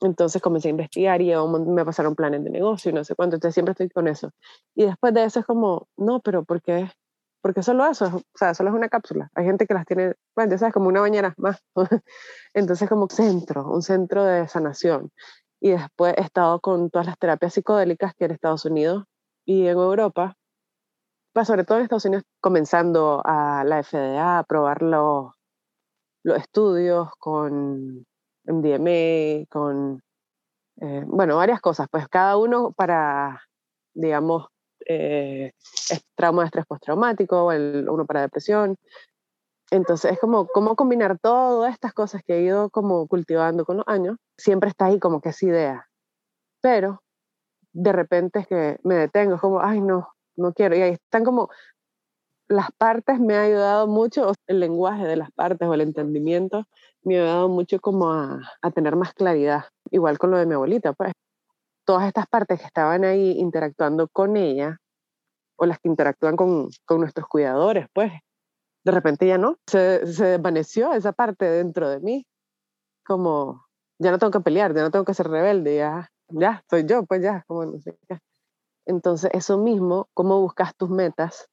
[0.00, 3.54] Entonces comencé a investigar y me pasaron planes de negocio y no sé cuánto, entonces
[3.54, 4.30] siempre estoy con eso.
[4.74, 6.90] Y después de eso es como, no, pero ¿por qué?
[7.40, 9.30] Porque solo eso, o sea, solo es una cápsula.
[9.34, 11.60] Hay gente que las tiene, bueno, ya sabes, como una bañera más.
[12.54, 15.10] entonces como centro, un centro de sanación.
[15.60, 19.04] Y después he estado con todas las terapias psicodélicas que en Estados Unidos
[19.44, 20.36] y en Europa,
[21.32, 25.32] pues sobre todo en Estados Unidos, comenzando a la FDA a probar los,
[26.24, 28.04] los estudios con
[28.44, 30.02] MDMA, con,
[30.80, 33.42] eh, bueno, varias cosas, pues cada uno para,
[33.94, 34.46] digamos,
[34.88, 35.52] eh,
[36.14, 38.76] trauma de estrés postraumático, el, uno para depresión.
[39.70, 43.88] Entonces es como cómo combinar todas estas cosas que he ido como cultivando con los
[43.88, 45.88] años, siempre está ahí como que es idea.
[46.60, 47.02] Pero
[47.72, 50.76] de repente es que me detengo, es como, ay no, no quiero.
[50.76, 51.50] Y ahí están como
[52.48, 56.66] las partes me ha ayudado mucho, el lenguaje de las partes o el entendimiento
[57.04, 60.54] me ha ayudado mucho como a, a, tener más claridad, igual con lo de mi
[60.54, 61.12] abuelita, pues.
[61.84, 64.78] Todas estas partes que estaban ahí interactuando con ella,
[65.56, 68.12] o las que interactúan con, con nuestros cuidadores, pues,
[68.84, 72.26] de repente ya no, se, se desvaneció esa parte dentro de mí,
[73.04, 73.64] como,
[73.98, 77.04] ya no tengo que pelear, ya no tengo que ser rebelde, ya, ya, soy yo,
[77.04, 78.18] pues ya, como no sé qué.
[78.86, 81.48] Entonces, eso mismo, cómo buscas tus metas,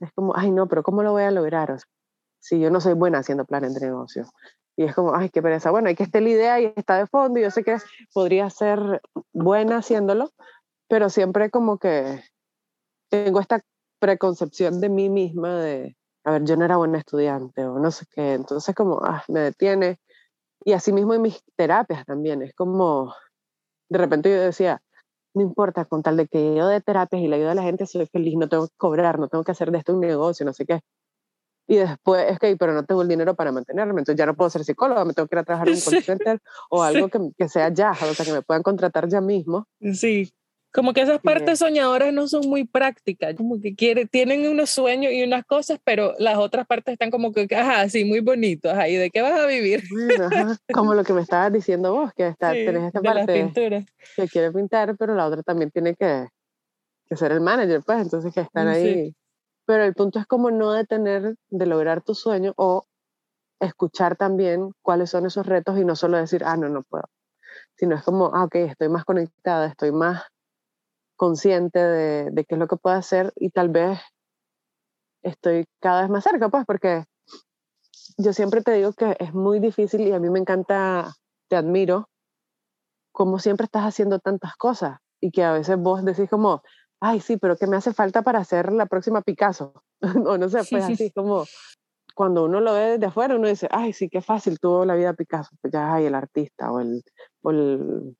[0.00, 1.76] es como, ay, no, pero ¿cómo lo voy a lograr?
[2.46, 4.24] Si yo no soy buena haciendo planes de negocio.
[4.76, 5.72] Y es como, ay, qué pereza.
[5.72, 7.76] Bueno, hay que estar la idea y está de fondo y yo sé que
[8.14, 10.30] podría ser buena haciéndolo,
[10.88, 12.22] pero siempre como que
[13.10, 13.62] tengo esta
[13.98, 18.06] preconcepción de mí misma de, a ver, yo no era buena estudiante o no sé
[18.14, 19.98] qué, entonces como, ah, me detiene.
[20.64, 23.12] Y así mismo en mis terapias también, es como,
[23.88, 24.80] de repente yo decía,
[25.34, 27.86] no importa, con tal de que yo de terapias y le ayude a la gente,
[27.86, 30.52] soy feliz, no tengo que cobrar, no tengo que hacer de esto un negocio, no
[30.52, 30.80] sé qué.
[31.66, 34.50] Y después, es que, pero no tengo el dinero para mantenerme, entonces ya no puedo
[34.50, 37.18] ser psicóloga, me tengo que ir a trabajar en un call center o algo que,
[37.36, 39.66] que, sea ya, o sea, que me puedan contratar ya mismo.
[39.92, 40.32] Sí,
[40.76, 45.10] como que esas partes soñadoras no son muy prácticas, como que quiere, tienen unos sueños
[45.10, 48.86] y unas cosas, pero las otras partes están como que, ajá, sí, muy bonitos, ajá,
[48.86, 49.82] ¿y de qué vas a vivir?
[50.74, 53.50] Como lo que me estabas diciendo vos, que está, tenés esta parte
[54.16, 56.28] que quiere pintar, pero la otra también tiene que,
[57.08, 59.14] que ser el manager, pues, entonces que están ahí.
[59.66, 62.86] Pero el punto es como no detener de lograr tu sueño o
[63.60, 67.08] escuchar también cuáles son esos retos y no solo decir, ah, no, no puedo,
[67.76, 70.22] sino es como, ah, ok, estoy más conectada, estoy más
[71.16, 73.98] consciente de, de, qué es lo que puedo hacer y tal vez
[75.22, 77.04] estoy cada vez más cerca, pues, porque
[78.18, 81.14] yo siempre te digo que es muy difícil y a mí me encanta,
[81.48, 82.08] te admiro,
[83.12, 86.62] como siempre estás haciendo tantas cosas y que a veces vos decís como,
[87.00, 89.74] ay, sí, pero ¿qué me hace falta para hacer la próxima Picasso?
[90.26, 91.44] o no sé, pues así como
[92.14, 95.12] cuando uno lo ve desde afuera, uno dice, ay, sí, qué fácil tuvo la vida
[95.12, 97.02] Picasso, pues ya hay el artista o el,
[97.42, 98.16] o el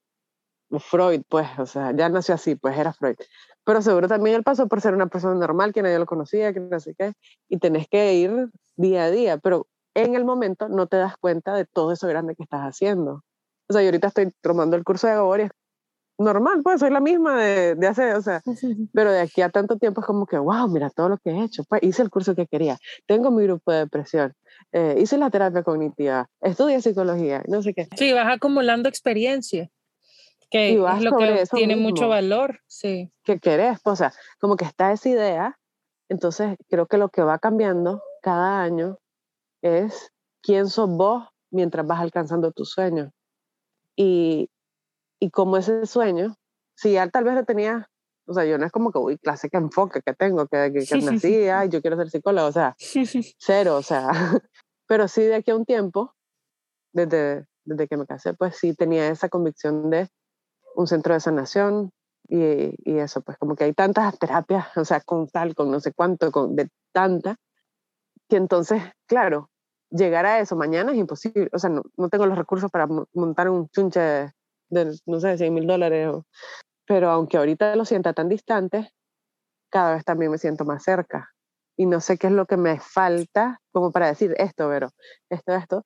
[0.78, 3.16] Freud, pues, o sea, ya nació así, pues era Freud.
[3.64, 6.60] Pero seguro también él pasó por ser una persona normal, que nadie lo conocía, que
[6.60, 7.14] no sé qué,
[7.48, 11.54] y tenés que ir día a día, pero en el momento no te das cuenta
[11.54, 13.22] de todo eso grande que estás haciendo.
[13.68, 15.50] O sea, yo ahorita estoy tomando el curso de Gabor
[16.18, 18.42] normal, pues soy la misma de, de hace, o sea,
[18.92, 21.44] pero de aquí a tanto tiempo es como que, wow, mira todo lo que he
[21.44, 24.35] hecho, pues hice el curso que quería, tengo mi grupo de depresión,
[24.72, 27.88] eh, hice la terapia cognitiva, estudié psicología, no sé qué.
[27.96, 29.70] Sí, vas acumulando experiencia
[30.50, 33.11] que es lo que tiene mucho valor, sí.
[33.24, 35.59] Que querés, pues, o sea, como que está esa idea,
[36.09, 38.98] entonces creo que lo que va cambiando cada año
[39.62, 43.12] es quién sos vos mientras vas alcanzando tu sueño.
[43.96, 44.50] Y,
[45.18, 46.37] y como ese sueño,
[46.74, 47.88] si ya tal vez lo tenía,
[48.26, 50.85] o sea, yo no es como que, uy, clase que enfoque que tengo, que, que,
[50.85, 52.76] que nací, y yo quiero ser psicólogo, o sea,
[53.38, 54.09] cero, o sea,
[54.87, 56.14] pero sí de aquí a un tiempo,
[56.92, 60.09] desde, desde que me casé, pues sí tenía esa convicción de
[60.74, 61.90] un centro de sanación
[62.29, 65.81] y, y, eso, pues como que hay tantas terapias, o sea, con tal, con no
[65.81, 67.37] sé cuánto, con, de tanta,
[68.29, 69.50] que entonces, claro,
[69.90, 73.48] llegar a eso mañana es imposible, o sea, no, no tengo los recursos para montar
[73.48, 74.33] un chunche
[74.68, 76.14] de, no sé, 100 mil dólares,
[76.87, 78.92] pero aunque ahorita lo sienta tan distante,
[79.70, 81.31] cada vez también me siento más cerca.
[81.76, 84.90] Y no sé qué es lo que me falta como para decir esto, pero
[85.29, 85.85] esto, esto.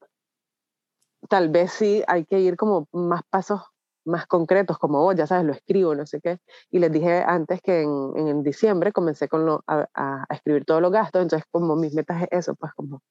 [1.28, 3.62] Tal vez sí hay que ir como más pasos
[4.04, 6.38] más concretos, como, oh, ya sabes, lo escribo, no sé qué.
[6.70, 10.82] Y les dije antes que en, en diciembre comencé con lo, a, a, escribir todos
[10.82, 13.02] los gastos, entonces como mis metas es eso, pues como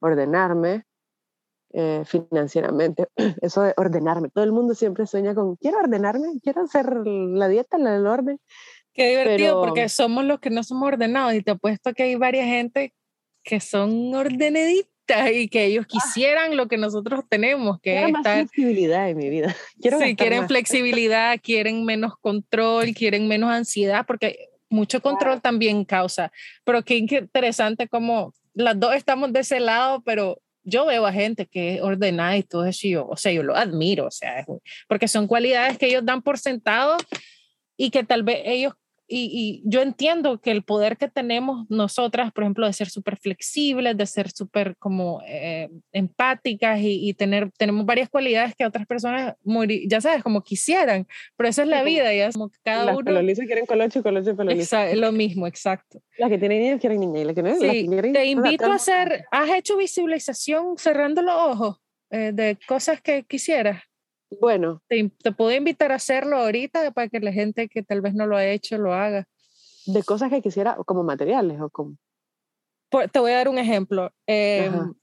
[0.00, 0.84] ordenarme
[1.72, 3.06] eh, financieramente,
[3.42, 4.28] eso de ordenarme.
[4.28, 8.40] Todo el mundo siempre sueña con, quiero ordenarme, quiero hacer la dieta, el orden.
[8.92, 12.46] Qué divertido, porque somos los que no somos ordenados y te apuesto que hay varias
[12.46, 12.92] gente
[13.44, 14.90] que son ordenaditas
[15.32, 15.88] y que ellos ah.
[15.90, 18.36] quisieran lo que nosotros tenemos, que es estar...
[18.38, 19.54] flexibilidad en mi vida.
[19.80, 26.32] Quiero sí, quieren flexibilidad, quieren menos control, quieren menos ansiedad, porque mucho control también causa.
[26.64, 31.46] Pero qué interesante como las dos estamos de ese lado, pero yo veo a gente
[31.46, 34.44] que es ordenada y todo eso, y yo, o sea, yo lo admiro, o sea,
[34.88, 36.96] porque son cualidades que ellos dan por sentado
[37.76, 38.74] y que tal vez ellos
[39.12, 43.96] y, yo entiendo que el poder que tenemos nosotras, por ejemplo, de ser súper flexibles,
[43.96, 49.34] de ser súper como eh, empáticas y, tener, tenemos varias cualidades que otras personas,
[49.86, 53.10] ya sabes, como quisieran, pero esa es la vida, ya como que cada las uno...
[53.10, 56.00] Las quieren colocho y colocho Es lo mismo, exacto.
[56.16, 59.24] Las que tienen niños quieren niñas y las que no, sí, Te invito a hacer,
[59.32, 61.76] ¿has hecho visualización cerrando los ojos
[62.10, 63.82] eh, de cosas que quisieras?
[64.38, 64.82] Bueno.
[64.88, 68.36] Te, puedo invitar a hacerlo ahorita para que la gente que tal vez no lo
[68.36, 69.26] ha hecho lo haga.
[69.86, 71.96] De cosas que quisiera, como materiales o como...
[73.12, 74.12] te voy a dar un ejemplo.
[74.26, 74.94] Em,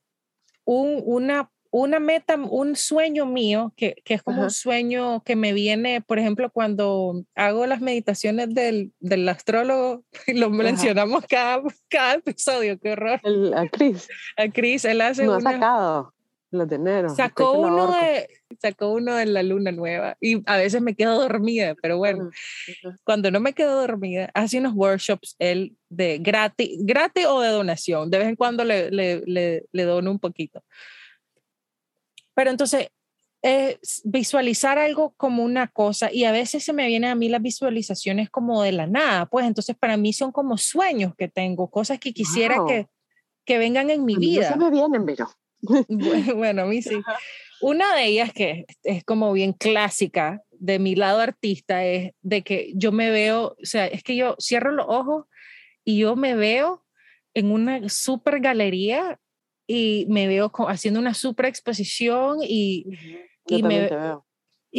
[0.64, 5.52] un, una, una meta, un sueño mío, que, que es como un sueño que me
[5.52, 12.80] viene, por ejemplo, cuando hago las meditaciones del, del astrólogo, lo mencionamos cada, cada episodio,
[12.80, 13.20] qué horror.
[13.56, 14.08] a Chris.
[14.38, 15.26] A Chris, él hace...
[15.26, 16.14] No ha sacado
[16.52, 17.10] los de enero.
[17.10, 18.30] Sacó uno de,
[18.60, 22.30] sacó uno de la luna nueva y a veces me quedo dormida, pero bueno,
[23.04, 28.10] cuando no me quedo dormida, hace unos workshops él de gratis, gratis o de donación,
[28.10, 30.64] de vez en cuando le, le, le, le dono un poquito.
[32.34, 32.90] Pero entonces,
[34.04, 38.30] visualizar algo como una cosa y a veces se me vienen a mí las visualizaciones
[38.30, 42.14] como de la nada, pues entonces para mí son como sueños que tengo, cosas que
[42.14, 42.88] quisiera que
[43.48, 44.50] que vengan en mi vida.
[44.50, 45.30] No se me vienen, pero.
[46.36, 46.96] Bueno, a mí sí.
[47.62, 52.72] Una de ellas que es como bien clásica de mi lado artista es de que
[52.76, 55.26] yo me veo, o sea, es que yo cierro los ojos
[55.84, 56.84] y yo me veo
[57.34, 59.20] en una super galería
[59.68, 62.86] y me veo haciendo una super exposición y,
[63.48, 64.27] y me veo.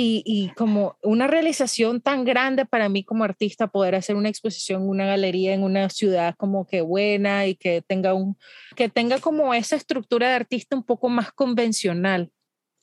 [0.00, 4.88] Y, y, como una realización tan grande para mí como artista poder hacer una exposición,
[4.88, 8.36] una galería en una ciudad como que buena y que tenga un
[8.76, 12.30] que tenga como esa estructura de artista un poco más convencional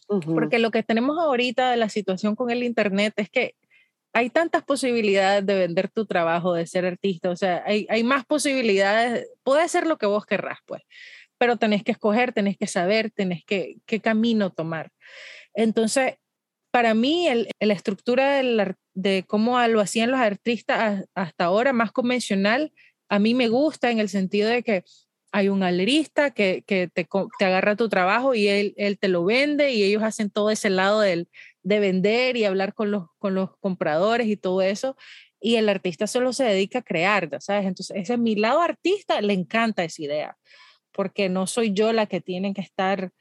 [0.08, 3.56] porque lo que tenemos ahorita de la situación con el Internet es que
[4.14, 8.26] hay tantas posibilidades de vender tu trabajo, de ser artista, o sea, hay, hay más
[8.26, 10.84] posibilidades, puede ser lo que vos querrás, pues,
[11.38, 14.92] pero tenés que escoger, tenés que saber, tenés que qué camino tomar.
[15.54, 16.16] Entonces,
[16.76, 17.30] para mí,
[17.62, 22.74] la estructura de, cómo lo hacían los artistas hasta ahora, más convencional,
[23.08, 24.84] a mí me gusta en el sentido de que
[25.32, 27.08] hay un galerista que, te,
[27.40, 31.30] agarra tu trabajo y él, te lo vende y ellos hacen todo ese lado del,
[31.64, 34.98] de vender y hablar con los, con los compradores y todo eso.
[35.40, 37.68] Y el artista solo se dedica a crear, ¿sabes?
[37.68, 40.38] Entonces, ese es mi lado artista, le encanta esa idea,
[40.92, 43.14] porque no soy yo la que tiene que estar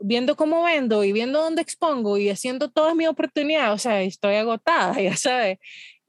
[0.00, 4.36] viendo cómo vendo y viendo dónde expongo y haciendo todas mis oportunidades, o sea, estoy
[4.36, 5.58] agotada, ya sabes.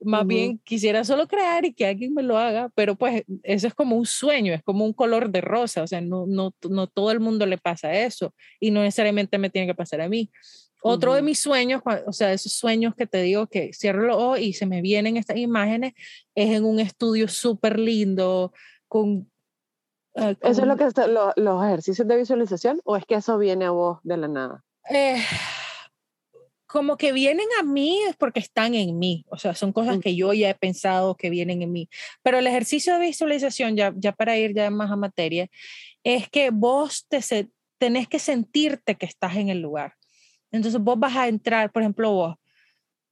[0.02, 3.74] Más bien quisiera solo crear y que alguien me lo haga, pero pues eso es
[3.74, 7.12] como un sueño, es como un color de rosa, o sea, no, no, no todo
[7.12, 10.32] el mundo le pasa eso y no necesariamente me tiene que pasar a mí.
[10.82, 14.40] Otro de mis sueños, o sea, esos sueños que te digo que cierro los ojos
[14.40, 15.92] y se me vienen estas imágenes,
[16.34, 18.54] es en un estudio súper lindo,
[18.88, 19.30] con,
[20.14, 20.88] ¿Eso es lo que
[21.38, 24.64] los ejercicios de visualización o es que eso viene a vos de la nada?
[24.90, 25.22] Eh,
[26.70, 30.16] como que vienen a mí es porque están en mí, o sea, son cosas que
[30.16, 31.90] yo ya he pensado que vienen en mí.
[32.22, 35.48] Pero el ejercicio de visualización, ya, ya para ir ya más a materia,
[36.04, 37.20] es que vos te
[37.80, 39.96] tenés que sentirte que estás en el lugar.
[40.52, 42.36] Entonces vos vas a entrar, por ejemplo, vos,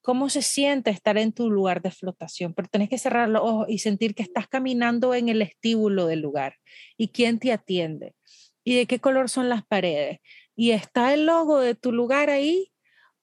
[0.08, 2.54] ¿cómo se siente estar en tu lugar de flotación?
[2.54, 6.22] Pero tenés que cerrar los ojos y sentir que estás caminando en el estíbulo del
[6.22, 6.56] lugar
[6.96, 8.15] y quién te atiende
[8.63, 10.20] y de qué color son las paredes.
[10.56, 12.72] Y está el logo de tu lugar ahí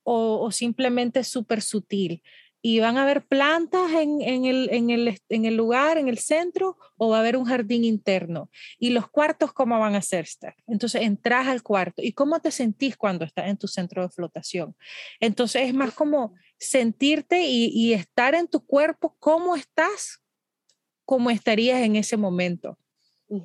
[0.02, 2.22] o, simplemente súper sutil.
[2.60, 6.76] Y van a haber plantas en, el, en, el, en, el, lugar, en el centro,
[6.98, 8.50] o va a haber un jardín interno.
[8.78, 10.26] Y los cuartos, ¿cómo van a ser?
[10.66, 12.02] Entonces, entras al cuarto.
[12.02, 14.76] ¿Y cómo te sentís cuando estás en tu centro de flotación?
[15.18, 20.22] Entonces, es más como sentirte y, y estar en tu cuerpo, cómo estás,
[21.04, 22.78] cómo estarías en ese momento.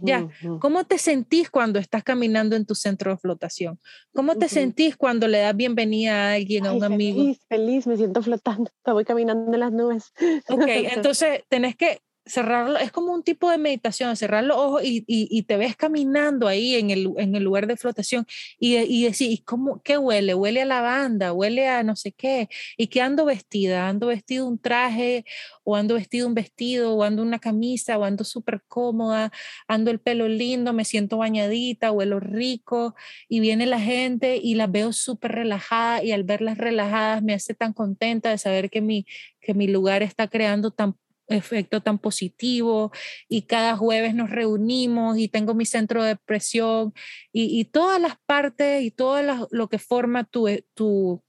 [0.01, 0.27] Ya,
[0.59, 3.79] ¿cómo te sentís cuando estás caminando en tu centro de flotación?
[4.13, 7.21] ¿Cómo te sentís cuando le das bienvenida a alguien, a un amigo?
[7.21, 10.11] Feliz, feliz, me siento flotando, voy caminando en las nubes.
[10.49, 15.03] Ok, entonces tenés que cerrarlo, es como un tipo de meditación, cerrar los ojos y,
[15.07, 18.25] y, te ves caminando ahí en el, en el lugar de flotación
[18.59, 20.35] y, y decir, ¿y cómo, qué huele?
[20.35, 24.59] Huele a lavanda, huele a no sé qué, y qué ando vestida, ando vestido un
[24.59, 25.25] traje
[25.63, 29.31] o ando vestido un vestido o ando una camisa o ando súper cómoda,
[29.67, 32.95] ando el pelo lindo, me siento bañadita, huelo rico
[33.27, 37.53] y viene la gente y las veo súper relajada y al verlas relajadas me hace
[37.53, 39.05] tan contenta de saber que mi,
[39.41, 40.95] que mi lugar está creando tan
[41.29, 42.91] efecto tan positivo
[43.27, 46.93] y cada jueves nos reunimos y tengo mi centro de presión
[47.31, 51.23] y, todas las partes y todo lo que forma tu, eh, tu,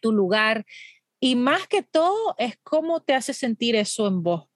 [0.00, 0.64] tu lugar.
[1.20, 4.50] Y más que todo es cómo te hace sentir eso en vos.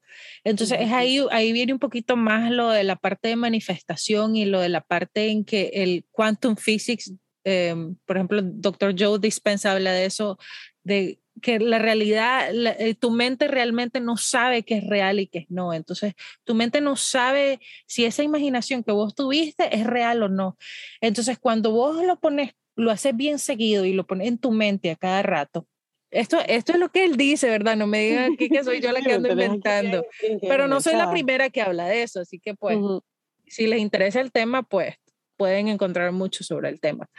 [0.45, 4.45] Entonces, es ahí, ahí viene un poquito más lo de la parte de manifestación y
[4.45, 7.13] lo de la parte en que el quantum physics,
[7.45, 10.39] em, por ejemplo, el doctor Joe Dispenza habla de eso,
[10.85, 15.41] de que la realidad, eh, tu mente realmente no sabe qué es real y qué
[15.41, 15.73] es no.
[15.73, 20.57] Entonces, tu mente no sabe si esa imaginación que vos tuviste es real o no.
[21.01, 24.91] Entonces, cuando vos lo pones, lo haces bien seguido y lo pones en tu mente
[24.91, 25.67] a cada rato.
[26.11, 27.77] Esto, esto es lo que él dice, ¿verdad?
[27.77, 30.07] No me digan que, que soy yo la que ando inventando.
[30.41, 32.79] Pero no soy la primera que habla de eso, así que pues,
[33.47, 34.95] si les interesa el tema, pues
[35.37, 37.11] pueden encontrar mucho sobre el tema.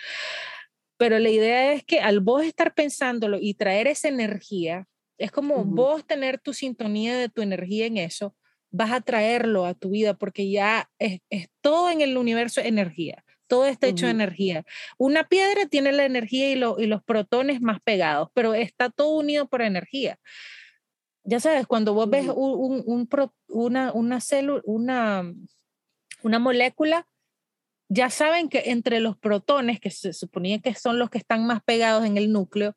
[0.98, 5.64] Pero la idea es que al vos estar pensándolo y traer esa energía, es como
[5.64, 8.36] vos tener tu sintonía de tu energía en eso,
[8.72, 11.22] vas a traerlo a tu vida porque ya es,
[11.62, 13.24] todo en el universo energía.
[13.48, 14.66] Todo está hecho de energía.
[14.98, 19.48] Una piedra tiene la energía y, y los protones más pegados, pero está todo unido
[19.48, 20.20] por energía
[21.26, 23.10] ya sabes, cuando vos ves un, un,
[23.48, 25.34] una, una célula, una,
[26.22, 27.08] una molécula,
[27.90, 31.64] ya saben que entre los protones, que se suponía que son los que están más
[31.64, 32.76] pegados en el núcleo,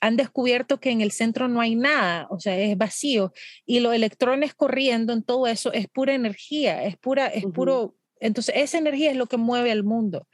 [0.00, 3.32] han descubierto que en el centro no hay nada, o sea, es vacío,
[3.66, 8.54] y los electrones corriendo en todo eso es pura energía, es pura, es puro, entonces
[8.56, 10.28] esa energía es lo que mueve al mundo.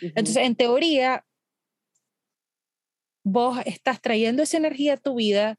[0.00, 1.24] Entonces, en teoría,
[3.22, 5.58] vos estás trayendo esa energía a tu vida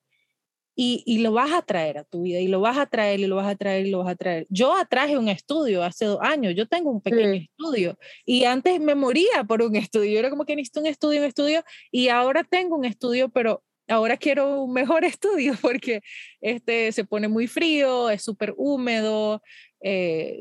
[0.76, 3.28] y, y, lo vas a traer a tu vida y lo vas a traer y
[3.28, 4.48] lo vas a traer y lo vas a traer.
[4.50, 8.96] Yo atraje un estudio hace dos años, yo tengo un pequeño estudio y antes me
[8.96, 12.44] moría por un estudio, yo era como que necesito un estudio, un estudio y ahora
[12.44, 16.02] tengo un estudio, pero ahora quiero un mejor estudio porque
[16.42, 19.42] este se pone muy frío, es súper húmedo,
[19.86, 20.40] eh,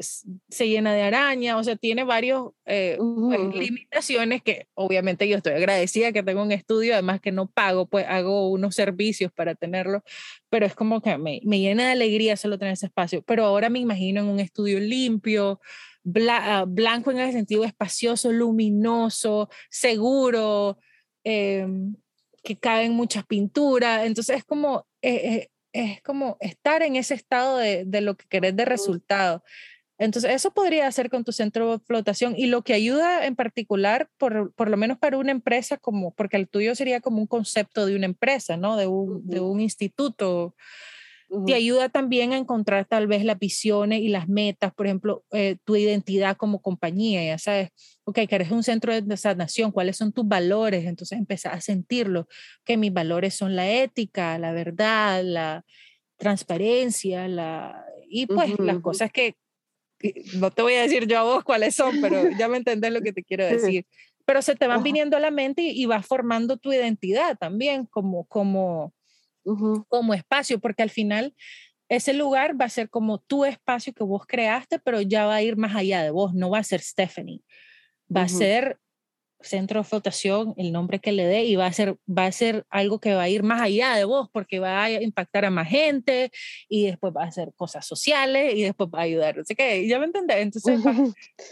[0.48, 5.54] se llena de araña, o sea, tiene varios eh, pues, limitaciones que obviamente yo estoy
[5.54, 10.04] agradecida que tengo un estudio, además que no pago, pues hago unos servicios para tenerlo,
[10.48, 13.68] pero es como que me, me llena de alegría solo tener ese espacio, pero ahora
[13.68, 15.60] me imagino en un estudio limpio,
[16.30, 20.78] ah, blanco en el sentido espacioso, luminoso, seguro.
[21.24, 21.94] Em,
[22.42, 27.84] que caben muchas pinturas, entonces es como, eh, es como estar en ese estado de,
[27.84, 29.42] de lo que querés de resultado.
[29.98, 34.10] Entonces, eso podría hacer con tu centro de flotación y lo que ayuda en particular,
[34.18, 37.86] por, por, lo menos para una empresa, como, porque el tuyo sería como un concepto
[37.86, 38.76] de una empresa, ¿no?
[38.76, 40.56] De un, de un instituto
[41.46, 45.56] te ayuda también a encontrar tal vez las visiones y las metas, por ejemplo, eh,
[45.64, 47.70] tu identidad como compañía, ya sabes,
[48.04, 52.28] ok, que eres un centro de sanación, cuáles son tus valores, entonces empezar a sentirlo,
[52.64, 55.64] que mis valores son la ética, la verdad, la
[56.18, 59.34] transparencia, la, y pues las cosas que,
[60.34, 63.00] no te voy a decir yo a vos cuáles son, pero ya me entendés lo
[63.00, 63.86] que te quiero decir.
[64.24, 67.86] Pero se te van viniendo a la mente y, y vas formando tu identidad también
[67.86, 68.92] como, como,
[69.88, 71.34] como espacio, porque al final
[71.88, 75.42] ese lugar va a ser como tu espacio que vos creaste, pero ya va a
[75.42, 77.42] ir más allá de vos, no va a ser Stephanie,
[78.14, 78.78] va a ser
[79.42, 82.64] centro de flotación, el nombre que le dé, y va a ser, va a ser
[82.70, 85.68] algo que va a ir más allá de vos, porque va a impactar a más
[85.68, 86.30] gente,
[86.68, 89.98] y después va a hacer cosas sociales, y después va a ayudar, así que ya
[89.98, 90.96] me entendés, entonces vas,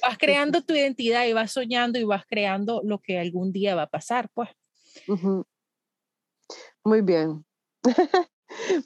[0.03, 3.83] vas, creando tu identidad y vas soñando y vas creando lo que algún día va
[3.83, 4.49] a pasar, pues.
[6.85, 7.45] Muy bien,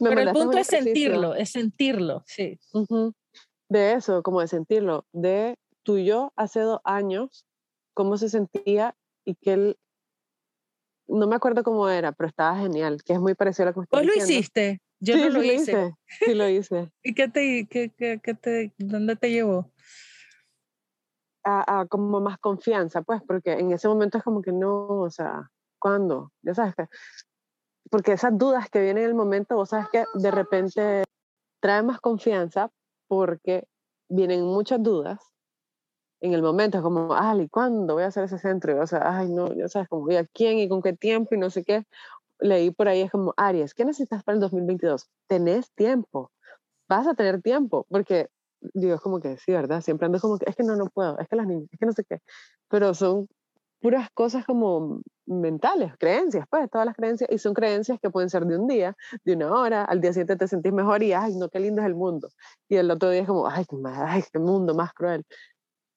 [0.00, 2.58] Pero el punto es sentirlo, es sentirlo, sí.
[3.68, 7.46] De eso, como de sentirlo, de tu yo hace dos años,
[7.94, 9.78] cómo se sentía y que él,
[11.06, 13.88] no me acuerdo cómo era, pero estaba genial, que es muy parecido a lo que
[13.90, 14.80] ¿Vos lo hiciste?
[15.00, 15.94] Yo no lo hice.
[16.06, 16.90] Sí, lo hice.
[17.02, 19.70] ¿Y qué te, qué, qué, qué te, dónde te llevó?
[21.42, 25.10] A, a, como más confianza, pues, porque en ese momento es como que no, o
[25.10, 26.32] sea, ¿cuándo?
[26.42, 26.86] Ya sabes que
[27.90, 31.04] porque esas dudas que vienen en el momento, vos sabes que de repente
[31.60, 32.70] trae más confianza
[33.08, 33.66] porque
[34.08, 35.20] vienen muchas dudas
[36.20, 38.80] en el momento, es como, ay, ¿cuándo voy a hacer ese centro?
[38.80, 41.50] o sea, ay, no, ya sabes, como, ¿a quién y con qué tiempo y no
[41.50, 41.84] sé qué?
[42.40, 45.10] Leí por ahí, es como, Aries, ¿qué necesitas para el 2022?
[45.26, 46.32] Tenés tiempo,
[46.88, 48.30] vas a tener tiempo, porque,
[48.72, 49.82] digo, es como que sí, ¿verdad?
[49.82, 51.86] Siempre ando como que, es que no, no puedo, es que las niñas, es que
[51.86, 52.20] no sé qué,
[52.68, 53.28] pero son
[53.84, 58.46] puras cosas como mentales, creencias, pues, todas las creencias, y son creencias que pueden ser
[58.46, 61.50] de un día, de una hora, al día siguiente te sentís mejor y, ay, no,
[61.50, 62.30] qué lindo es el mundo.
[62.66, 63.66] Y el otro día es como, ay,
[64.06, 65.26] ay, qué mundo más cruel.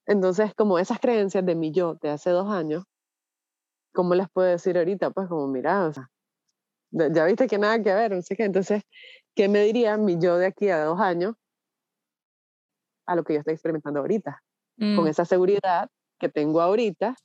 [0.05, 2.83] Entonces, como esas creencias de mi yo de hace dos años,
[3.93, 5.11] ¿cómo les puedo decir ahorita?
[5.11, 6.09] Pues como, mira, o sea,
[6.91, 8.43] ya viste que nada que ver, no sé qué.
[8.43, 8.83] Entonces,
[9.33, 11.35] ¿qué me diría mi yo de aquí a dos años
[13.05, 14.43] a lo que yo estoy experimentando ahorita?
[14.77, 15.07] Con mm.
[15.07, 17.15] esa seguridad que tengo ahorita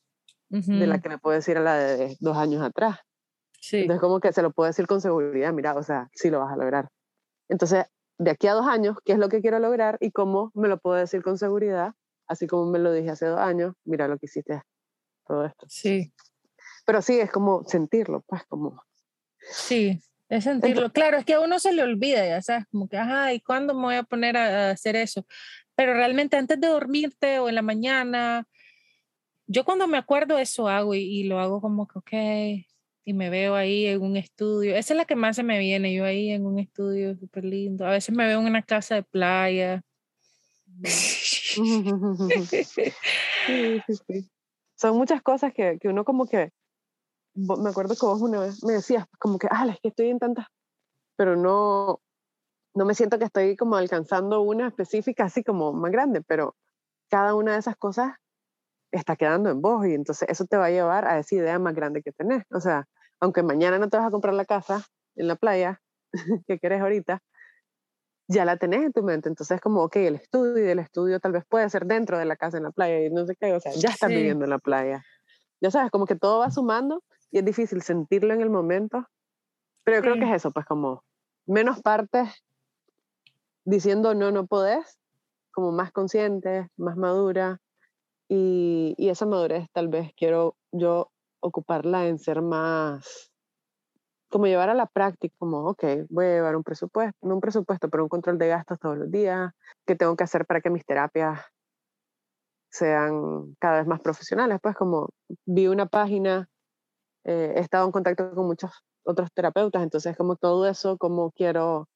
[0.53, 2.99] de la que me puedo decir a la de dos años atrás.
[3.59, 3.79] Sí.
[3.79, 6.53] Entonces, como que se lo puedo decir con seguridad, mira, o sea, sí lo vas
[6.53, 6.89] a lograr.
[7.49, 7.87] Entonces,
[8.19, 10.79] de aquí a dos años, ¿qué es lo que quiero lograr y cómo me lo
[10.79, 11.95] puedo decir con seguridad?
[12.27, 14.63] Así como me lo dije hace dos años, mira lo que hiciste,
[15.27, 15.67] todo esto.
[15.69, 16.13] Sí.
[16.85, 18.83] Pero sí, es como sentirlo, pues como...
[19.39, 20.93] Sí, es sentirlo.
[20.93, 23.75] claro, es que a uno se le olvida, ya sabes, como que, ajá, ¿y cuándo
[23.75, 25.27] me voy a poner a hacer eso?
[25.75, 28.47] Pero realmente antes de dormirte o en la mañana
[29.47, 32.67] yo cuando me acuerdo eso hago y, lo hago como que, ok,
[33.05, 34.77] y me veo ahí en un estudio.
[34.77, 37.87] Esa es la que más se me viene, yo ahí en un estudio súper lindo.
[37.87, 39.83] A veces me veo en una casa de playa.
[44.77, 46.53] Son muchas cosas que, que, uno como que,
[47.35, 50.19] me acuerdo que vos una vez me decías, como que, ah, es que estoy en
[50.19, 50.47] tantas,
[51.17, 52.01] pero no,
[52.75, 56.57] no me siento que estoy como alcanzando una específica así como más grande, pero
[57.09, 58.15] cada una de esas cosas
[58.93, 61.75] está quedando en vos y entonces eso te va a llevar a esa idea más
[61.75, 62.45] grande que tenés.
[62.51, 62.87] O sea,
[63.21, 64.85] aunque mañana no te vas a comprar la casa
[65.17, 65.81] en la playa
[66.47, 67.23] que querés ahorita,
[68.29, 69.29] ya la tenés en tu mente.
[69.29, 72.25] Entonces es como, ok, el estudio y el estudio tal vez puede ser dentro de
[72.25, 74.51] la casa en la playa y no sé qué, o sea, ya estás viviendo en
[74.51, 75.03] la playa.
[75.61, 79.07] Ya sabes, como que todo va sumando y es difícil sentirlo en el momento,
[79.85, 81.03] pero yo creo que es eso, pues como
[81.47, 82.29] menos partes
[83.65, 84.99] diciendo no, no podés,
[85.53, 87.61] como más consciente, más madura,
[88.35, 91.11] Y, esa madurez tal vez quiero yo
[91.41, 93.31] ocuparla en ser más,
[94.31, 97.91] como llevar a la práctica, como, ok, voy a llevar un presupuesto, no un presupuesto,
[97.91, 99.53] pero un control de gastos todos los días,
[99.87, 101.41] qué tengo que hacer para que mis terapias
[102.71, 104.61] sean cada vez más profesionales.
[104.63, 105.11] Pues como
[105.45, 106.49] vi una página,
[107.25, 108.73] eh, he estado en contacto con muchos
[109.05, 111.87] otros terapeutas, entonces como todo eso, como quiero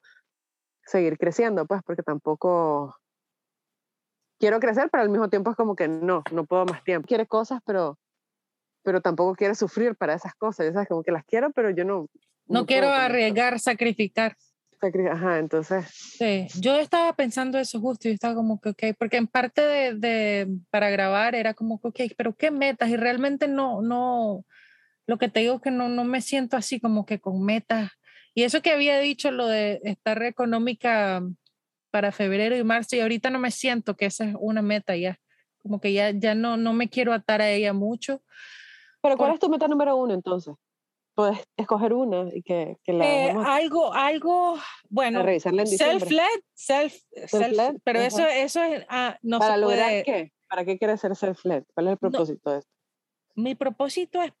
[0.85, 2.95] seguir creciendo, pues porque tampoco
[4.39, 7.07] quiero crecer, pero al mismo tiempo es como que no, no puedo más tiempo.
[7.07, 7.97] Quiere cosas, pero,
[8.83, 10.71] pero tampoco quiere sufrir para esas cosas.
[10.73, 12.07] Sabes, como que las quiero, pero yo no.
[12.47, 14.35] No, quiero arriesgar, sacrificar.
[15.11, 15.87] Ajá, entonces.
[15.89, 19.95] Sí, yo estaba pensando eso justo y estaba como que, ok, porque en parte de,
[19.95, 24.45] de, para grabar era como que, ok, pero qué metas y realmente no, no,
[25.07, 27.91] lo que te digo es que no, no me siento así como que con metas.
[28.35, 31.23] Y eso que había dicho, lo de estar económica
[31.91, 35.19] para febrero y marzo, y ahorita no me siento que esa es una meta ya,
[35.57, 38.21] como que ya, ya no, no me quiero atar a ella mucho.
[39.01, 40.55] Pero ¿cuál es tu meta número uno entonces?
[41.17, 44.55] puedes escoger una y que, que la eh, algo algo
[44.87, 46.93] bueno self-led self,
[47.25, 51.63] self, pero eso eso es ah, no para lograr qué para qué quieres ser self-led
[51.73, 52.71] cuál es el propósito de esto
[53.33, 54.31] mi propósito es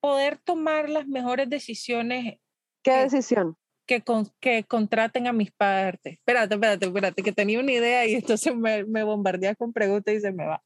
[0.00, 2.38] poder tomar las mejores decisiones
[2.82, 3.56] qué decisión
[3.86, 8.14] que, con, que contraten a mis partes espérate espérate espérate que tenía una idea y
[8.14, 10.62] entonces me, me bombardea con preguntas y se me va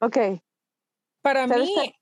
[0.00, 0.18] ok
[1.22, 1.94] para mí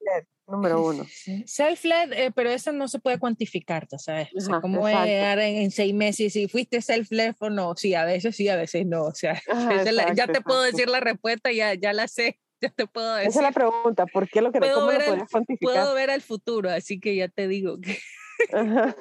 [0.52, 1.04] número uno.
[1.46, 4.28] Self-led, eh, pero eso no se puede cuantificar, ¿sabes?
[4.36, 7.74] O sea, ¿cómo es en, en, seis meses si fuiste self-led o no?
[7.76, 9.04] Sí, a veces sí, a veces no.
[9.04, 9.40] O sea,
[10.16, 12.38] ya te puedo decir la respuesta, ya, ya la sé.
[12.62, 13.30] Ya te puedo decir.
[13.30, 15.74] Esa es la pregunta, ¿por qué lo que puedo ¿cómo ver puedes cuantificar?
[15.74, 17.98] Puedo ver al futuro, así que ya te digo que...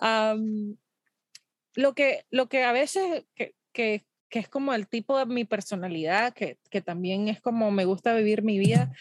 [0.00, 5.44] lo, que lo que a veces, que, que, que, es como el tipo de mi
[5.44, 8.92] personalidad, que, que también es como me gusta vivir mi vida,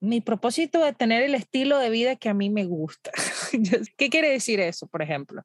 [0.00, 3.12] mi propósito es tener el estilo de vida que a mí me gusta.
[3.96, 5.42] ¿Qué quiere decir eso, por ejemplo?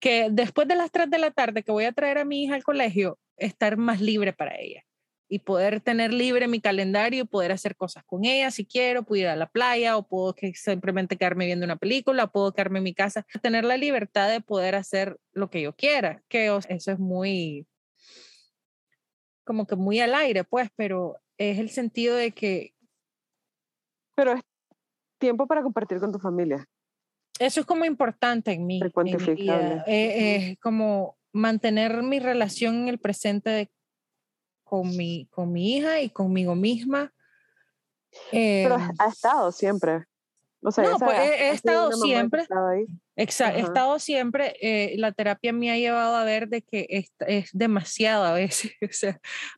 [0.00, 2.54] Que después de las 3 de la tarde que voy a traer a mi hija
[2.54, 4.85] al colegio, estar más libre para ella
[5.28, 9.22] y poder tener libre mi calendario y poder hacer cosas con ella si quiero, puedo
[9.22, 12.78] ir a la playa o puedo que simplemente quedarme viendo una película, o puedo quedarme
[12.78, 16.92] en mi casa, tener la libertad de poder hacer lo que yo quiera, que eso
[16.92, 17.66] es muy
[19.44, 22.74] como que muy al aire, pues, pero es el sentido de que
[24.16, 24.40] pero es
[25.18, 26.66] tiempo para compartir con tu familia.
[27.38, 28.80] Eso es como importante en mí.
[28.82, 28.92] Es
[29.86, 33.70] eh, como mantener mi relación en el presente
[34.66, 37.12] con, mi, con mi hija y conmigo misma.
[38.30, 40.06] Pero eh, ha estado siempre
[40.62, 42.46] no, pues he, estado siempre.
[43.14, 44.56] Exacto, he estado siempre.
[44.60, 48.72] Eh, la terapia me ha llevado a ver de que es, es demasiado a veces.
[48.82, 48.88] o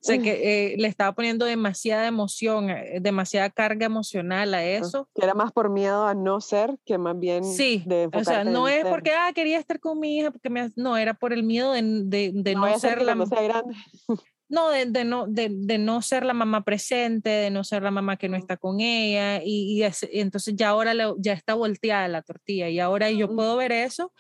[0.03, 5.09] sea, que eh, le estaba poniendo demasiada emoción, eh, demasiada carga emocional a eso.
[5.15, 7.45] Que era más por miedo a no ser que más bien.
[7.45, 10.97] Sí, o sea, no es porque ah, quería estar con mi hija, porque me, no,
[10.97, 13.15] era por el miedo de, de, de no, ser la.
[13.15, 13.75] No sea grande.
[14.49, 17.91] No, de, de no, de, de, no ser la mamá presente, de no ser la
[17.91, 22.23] mamá que no está con ella, y, y, entonces ya ahora ya está volteada la
[22.23, 24.13] tortilla, y ahora yo puedo ver eso,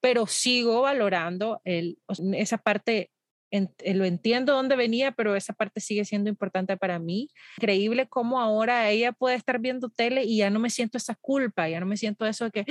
[0.00, 1.98] pero sigo valorando el,
[2.32, 3.10] esa parte
[3.54, 7.28] eh, lo entiendo dónde venía, pero esa parte sigue siendo importante para mí.
[7.58, 11.68] Increíble cómo ahora ella puede estar viendo tele y ya no me siento esa culpa,
[11.68, 12.64] ya no me siento eso de que.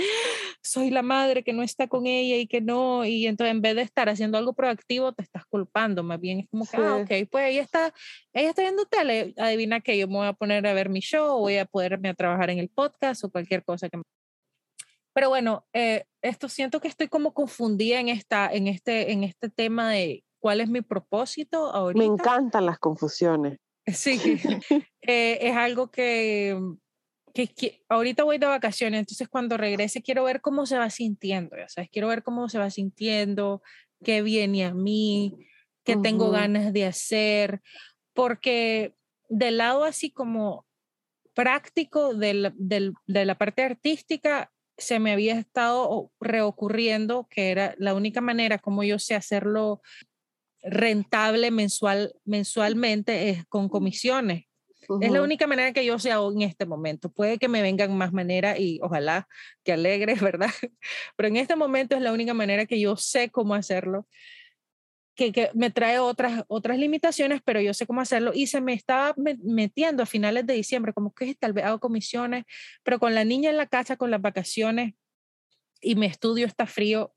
[0.64, 3.76] Soy la madre que no está con ella y que no, y entonces en vez
[3.76, 7.30] de estar haciendo algo proactivo, te estás culpando, más bien es como que, ah, ok,
[7.30, 7.94] pues ella está,
[8.32, 11.38] ella está viendo tele, adivina que yo me voy a poner a ver mi show,
[11.38, 14.02] voy a poderme a trabajar en el podcast o cualquier cosa que
[15.14, 19.50] pero bueno, eh, esto siento que estoy como confundida en, esta, en, este, en este
[19.50, 22.00] tema de cuál es mi propósito ahorita.
[22.00, 23.60] Me encantan las confusiones.
[23.86, 24.20] Sí,
[25.02, 26.58] eh, es algo que,
[27.34, 31.68] que, ahorita voy de vacaciones, entonces cuando regrese quiero ver cómo se va sintiendo, ya
[31.68, 33.62] sabes, quiero ver cómo se va sintiendo,
[34.04, 35.36] qué viene a mí,
[35.84, 37.62] qué tengo ganas de hacer,
[38.14, 38.96] porque
[39.30, 40.66] del lado así como
[41.34, 47.94] práctico del, del, de la parte artística, se me había estado reocurriendo que era la
[47.94, 49.82] única manera como yo sé hacerlo
[50.64, 54.46] rentable mensual, mensualmente es con comisiones.
[55.02, 57.10] Es la única manera que yo sea en este momento.
[57.10, 59.28] Puede que me vengan más maneras y ojalá
[59.64, 60.52] que alegre, ¿verdad?
[61.16, 64.08] Pero en este momento es la única manera que yo sé cómo hacerlo.
[65.16, 68.32] Que, que, me trae otras, otras limitaciones, pero yo sé cómo hacerlo.
[68.34, 72.46] Y se me estaba metiendo a finales de diciembre, como que tal vez hago comisiones,
[72.84, 74.96] pero con la niña en la casa, con las vacaciones
[75.82, 77.12] y mi estudio está frío,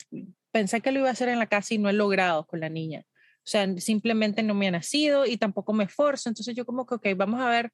[0.51, 2.69] pensé que lo iba a hacer en la casa y no he logrado con la
[2.69, 3.07] niña
[3.49, 6.29] sea, simplemente no me ha nacido y tampoco me esfuerzo.
[6.29, 7.73] Entonces yo como que, ok, vamos a ver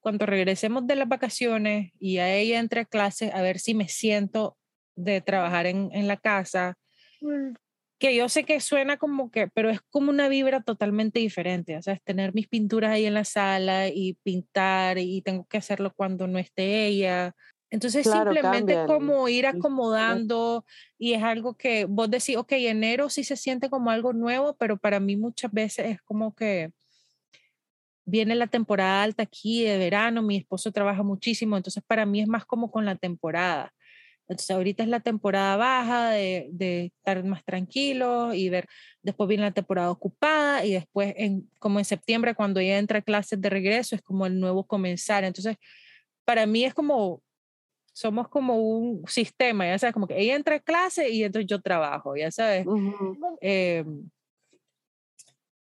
[0.00, 3.88] cuando regresemos de las vacaciones y a ella entre a clase, a ver si me
[3.88, 4.56] siento
[4.96, 6.74] de trabajar en, en la casa.
[7.20, 7.54] Mm.
[7.98, 11.76] Que yo sé que suena como que, pero es como una vibra totalmente diferente.
[11.76, 15.58] O sea, es tener mis pinturas ahí en la sala y pintar y tengo que
[15.58, 17.32] hacerlo cuando no esté ella.
[17.72, 20.66] Entonces simplemente como ir acomodando
[20.98, 24.76] y es algo que vos decís, ok, enero sí se siente como algo nuevo, pero
[24.76, 26.70] para mí muchas veces es como que
[28.04, 32.28] viene la temporada alta aquí de verano, mi esposo trabaja muchísimo, entonces para mí es
[32.28, 33.72] más como con la temporada.
[34.28, 38.68] Entonces ahorita es la temporada baja de, de estar más tranquilo y ver,
[39.02, 43.40] después viene la temporada ocupada y después en, como en septiembre cuando ya entra clases
[43.40, 45.24] de regreso es como el nuevo comenzar.
[45.24, 45.56] Entonces
[46.26, 47.22] para mí es como
[47.92, 51.60] somos como un sistema, ya sabes, como que ella entra a clase y entonces yo
[51.60, 52.66] trabajo, ya sabes.
[53.40, 54.08] Em,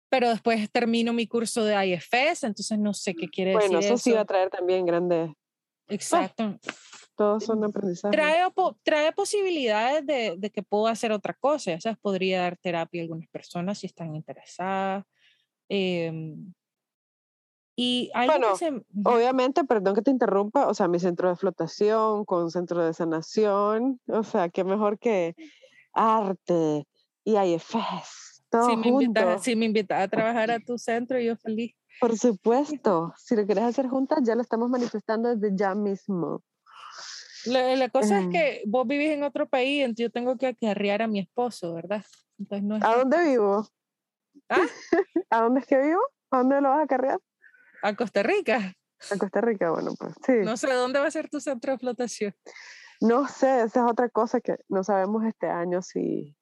[0.10, 3.70] pero después termino mi curso de IFS, entonces no sé qué quiere decir.
[3.70, 5.32] Bueno, eso sí va a traer también grandes.
[5.88, 6.58] Exacto.
[7.16, 8.18] todos son aprendizajes.
[8.18, 8.44] Trae,
[8.84, 13.04] trae posibilidades de, de, que puedo hacer otra cosa, ya sabes, podría dar terapia a
[13.04, 15.06] algunas personas si están interesadas.
[15.70, 16.12] Eh,
[17.76, 18.48] y bueno,
[19.04, 24.00] obviamente, perdón que te interrumpa, o sea, mi centro de flotación con centro de sanación,
[24.08, 25.36] o sea, qué mejor que
[25.92, 26.88] arte
[27.26, 31.36] y IFS, todo si me invitas, si me invitas a trabajar a tu centro, yo
[31.36, 31.76] feliz.
[32.00, 36.44] Por supuesto, si lo quieres hacer juntas, ya lo estamos manifestando desde ya mismo.
[37.46, 41.02] La, la cosa es que vos vivís en otro país, entonces yo tengo que acarrear
[41.02, 42.04] a mi esposo, ¿verdad?
[42.40, 43.68] Entonces no ¿A dónde vivo?
[44.50, 44.62] ¿Ah?
[45.30, 46.02] ¿A dónde es que vivo?
[46.32, 47.20] ¿A dónde lo vas a acarrear?
[47.86, 48.74] A Costa Rica.
[49.12, 50.34] A Costa Rica, bueno, pues sí.
[50.44, 52.36] No sé dónde va a ser tu centro de flotación.
[53.00, 56.36] No sé, esa es otra cosa que no sabemos este año si.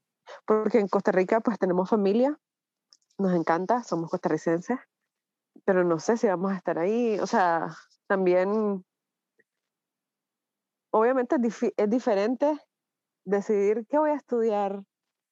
[0.45, 2.39] Porque en Costa Rica, pues tenemos familia,
[3.17, 4.79] nos encanta, somos costarricenses,
[5.65, 7.19] pero no sé si vamos a estar ahí.
[7.19, 7.75] O sea,
[8.07, 8.85] también.
[10.91, 11.35] Obviamente
[11.75, 12.57] es, diferente
[13.25, 14.83] decidir qué voy a estudiar,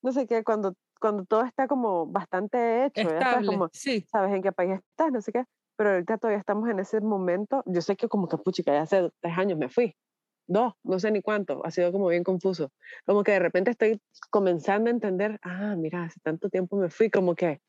[0.01, 4.03] no sé qué, cuando, cuando todo está como bastante hecho, Estable, como, sí.
[4.11, 5.45] sabes en qué país estás, no sé qué
[5.75, 7.63] pero ahorita todavía estamos en ese momento.
[7.65, 9.95] Yo sé que como que, puchica, ya hace tres años me fui,
[10.47, 12.71] dos, no sé ni cuánto, ha sido como bien confuso.
[13.05, 17.09] Como que de repente estoy comenzando a entender, ah, mira, hace tanto tiempo me fui,
[17.09, 17.61] como que,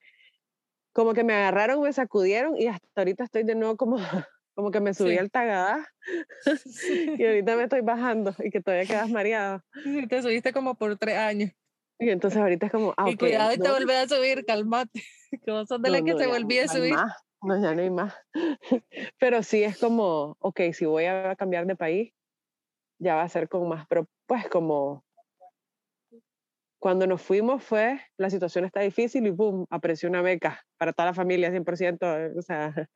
[0.92, 3.96] como que me agarraron, me sacudieron y hasta ahorita estoy de nuevo como,
[4.55, 5.86] como que me subí al tagadá
[7.18, 9.62] y ahorita me estoy bajando y que todavía quedas mareado.
[10.09, 11.50] Te subiste como por tres años.
[11.98, 15.03] Y entonces ahorita es como, ah, y cuidado y te volví a subir, calmate,
[15.44, 16.96] que vos sos de la que se volvía a subir.
[17.43, 18.14] No, ya no hay más.
[19.18, 22.12] Pero sí es como, ok, si voy a cambiar de país,
[22.99, 25.05] ya va a ser como más, pero pues como
[26.78, 31.07] cuando nos fuimos fue, la situación está difícil y boom, apareció una beca para toda
[31.07, 32.88] la familia 100%, o sea,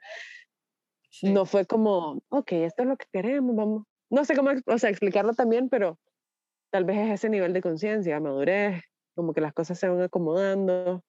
[1.23, 3.85] no fue como, ok, esto es lo que queremos, vamos.
[4.11, 5.99] No sé cómo, o sea, explicarlo también, pero
[6.71, 8.83] tal vez es ese nivel de conciencia, madurez,
[9.15, 11.03] como que las cosas se van acomodando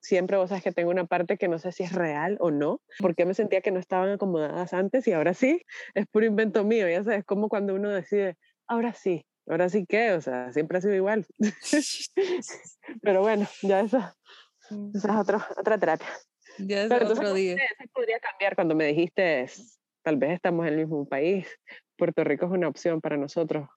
[0.00, 2.80] siempre vos sabes que tengo una parte que no sé si es real o no,
[2.98, 5.62] porque me sentía que no estaban acomodadas antes y ahora sí,
[5.94, 8.36] es puro invento mío, ya sabes, como cuando uno decide,
[8.66, 11.26] ahora sí, ahora sí que, o sea, siempre ha sido igual.
[13.02, 13.98] Pero bueno, ya eso,
[14.94, 16.08] esa es otro, otra terapia.
[16.58, 17.54] Ya es otro día.
[17.54, 19.46] Eso podría cambiar cuando me dijiste,
[20.02, 21.48] tal vez estamos en el mismo país,
[21.96, 23.68] Puerto Rico es una opción para nosotros,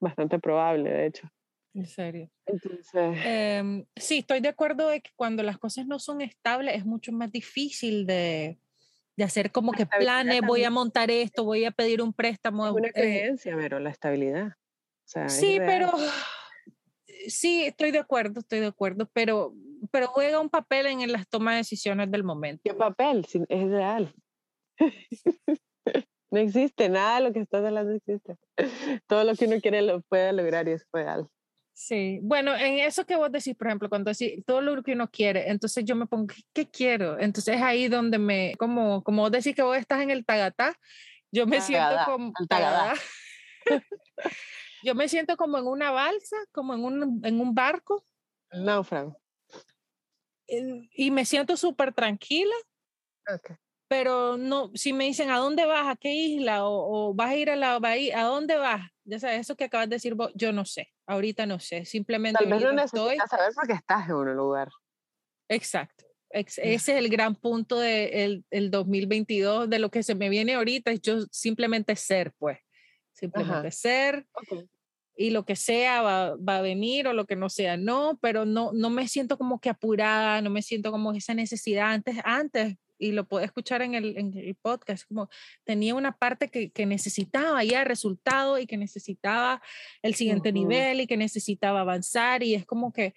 [0.00, 1.28] bastante probable, de hecho.
[1.74, 2.30] En serio.
[2.46, 3.18] Entonces.
[3.24, 7.10] Em, sí, estoy de acuerdo de que cuando las cosas no son estables es mucho
[7.10, 8.58] más difícil de,
[9.16, 12.66] de hacer como que planes, voy a montar esto, voy a pedir un préstamo.
[12.66, 14.52] Es una eh, creencia, pero la estabilidad.
[15.26, 15.90] sí, pero
[17.28, 19.52] sí, estoy de acuerdo, estoy de acuerdo, pero,
[19.90, 22.62] pero juega un papel en las tomas de decisiones del momento.
[22.64, 23.26] ¿Qué papel?
[23.48, 24.14] Es real.
[26.30, 28.36] no existe nada lo que estás hablando existe.
[29.08, 31.28] Todo lo que uno quiere lo puede lograr y es real.
[31.76, 35.10] Sí, bueno, en eso que vos decís, por ejemplo, cuando decís todo lo que uno
[35.10, 37.18] quiere, entonces yo me pongo, ¿qué, quiero?
[37.18, 40.78] Entonces es ahí donde me, como, como vos decís que vos estás en el tagatá,
[41.32, 42.32] yo me siento como...
[42.48, 42.94] Tagadá.
[44.84, 48.04] yo me siento como en una balsa, como en un, en un barco.
[48.52, 49.20] náufrago.
[50.46, 52.54] Y me siento súper tranquila.
[53.26, 53.56] Okay
[53.88, 57.50] pero no, si me dicen a dónde vas, a qué isla, o, vas a ir
[57.50, 58.90] a la bahía, ¿a dónde vas?
[59.04, 62.38] Ya sabes, eso que acabas de decir vos, yo no sé, ahorita no sé, simplemente
[62.42, 64.70] Tal vez no necesitas saber porque estás en un lugar.
[65.48, 70.28] Exacto, ese es el gran punto del de el 2022, de lo que se me
[70.28, 72.58] viene ahorita, es yo simplemente ser, pues,
[73.12, 74.26] simplemente ser.
[75.16, 78.44] Y lo que sea va, va, a venir o lo que no sea, no, pero
[78.44, 82.76] no, no me siento como que apurada, no me siento como esa necesidad antes, antes
[82.98, 85.28] y lo puedo escuchar en el, en el, podcast, como
[85.64, 89.60] tenía una parte que, que, necesitaba ya resultado y que necesitaba
[90.02, 93.14] el siguiente nivel y que necesitaba avanzar y es como que,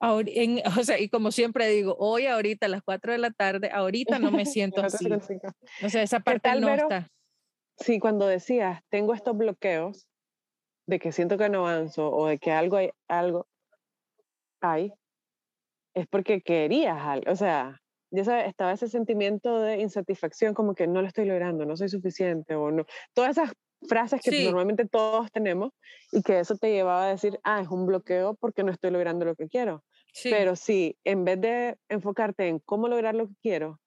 [0.00, 3.70] en, o sea, y como siempre digo, hoy ahorita a las 4 de la tarde,
[3.72, 5.08] ahorita no me siento así.
[5.82, 7.10] O sea, esa parte tal, no está.
[7.78, 10.06] Sí, cuando decías, tengo estos bloqueos
[10.92, 13.46] de que siento que no avanzo o de que algo hay, algo
[14.60, 14.92] hay,
[15.94, 17.80] es porque querías algo, o sea,
[18.10, 21.88] ya sabes, estaba ese sentimiento de insatisfacción, como que no lo estoy logrando, no soy
[21.88, 22.84] suficiente o no.
[23.14, 23.52] Todas esas
[23.88, 25.70] frases que normalmente todos tenemos
[26.12, 29.24] y que eso te llevaba a decir, ah, es un bloqueo porque no estoy logrando
[29.24, 29.82] lo que quiero.
[30.24, 33.80] Pero si en vez de enfocarte en cómo lograr lo que quiero,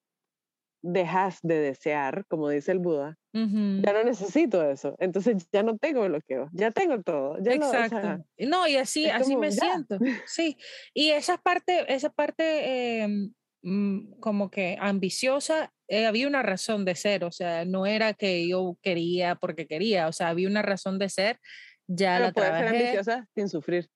[0.86, 4.96] dejas de desear, como dice el Buda, ya no necesito eso.
[4.98, 7.36] Entonces ya no tengo bloqueo, ya tengo todo.
[7.42, 8.24] Ya Exacto.
[8.38, 9.98] No, y así, así me siento.
[10.26, 10.56] Sí.
[10.94, 13.32] Y esa parte, esa parte em,
[13.62, 18.48] mm, como que ambiciosa, eh, había una razón de ser, o sea, no era que
[18.48, 21.38] yo quería porque quería, o sea, había una razón de ser,
[21.86, 22.68] ya la trabajé.
[22.68, 23.88] ser ambiciosa sin sufrir.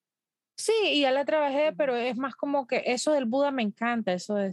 [0.60, 4.12] Sí, y ya la trabajé, pero es más como que eso del Buda me encanta,
[4.12, 4.50] eso de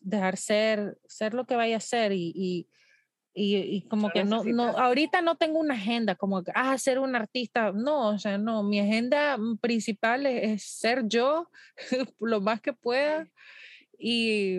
[0.00, 2.66] dejar ser, ser lo que vaya a ser y, y,
[3.32, 7.14] y, como que no, no, ahorita no tengo una agenda como que, ah, ser un
[7.14, 11.48] artista, no, o sea, no, mi agenda principal es, ser yo
[12.18, 13.28] lo más que pueda
[13.96, 14.58] y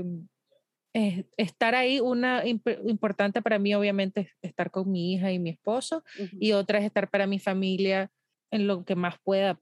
[1.36, 6.06] estar ahí, una importante para mí obviamente es estar con mi hija y mi esposo
[6.40, 8.10] y otra es estar para mi familia
[8.50, 9.60] en lo que más pueda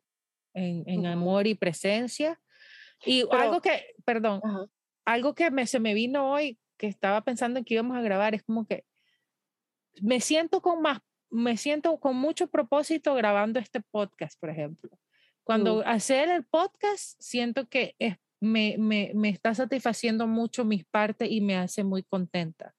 [0.53, 2.39] en, amor y presencia.
[3.05, 4.41] Y algo que, perdón,
[5.05, 8.33] algo que me, se me vino hoy, que estaba pensando en que íbamos a grabar,
[8.33, 8.85] es como que
[10.01, 10.99] me siento con más,
[11.29, 14.89] me siento con mucho propósito grabando este podcast, por ejemplo.
[15.43, 15.83] Cuando mm.
[15.85, 21.41] hacer el podcast, siento que es, me, me, me, está satisfaciendo mucho mis partes y
[21.41, 22.73] me hace muy contenta.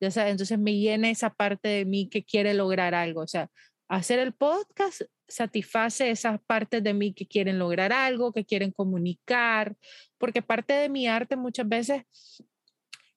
[0.00, 3.20] Ya sabes, entonces me llena esa parte de mí que quiere lograr algo.
[3.20, 3.50] O sea,
[3.88, 9.76] hacer el podcast satisface esas partes de mí que quieren lograr algo, que quieren comunicar,
[10.18, 12.02] porque parte de mi arte muchas veces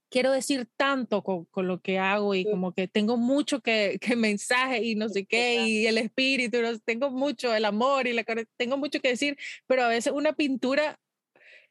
[0.09, 4.15] quiero decir tanto con, con lo que hago y como que tengo mucho que, que,
[4.15, 8.23] mensaje y no sé qué, y el espíritu, tengo mucho, el amor y la
[8.55, 10.99] tengo mucho que decir, pero a veces una pintura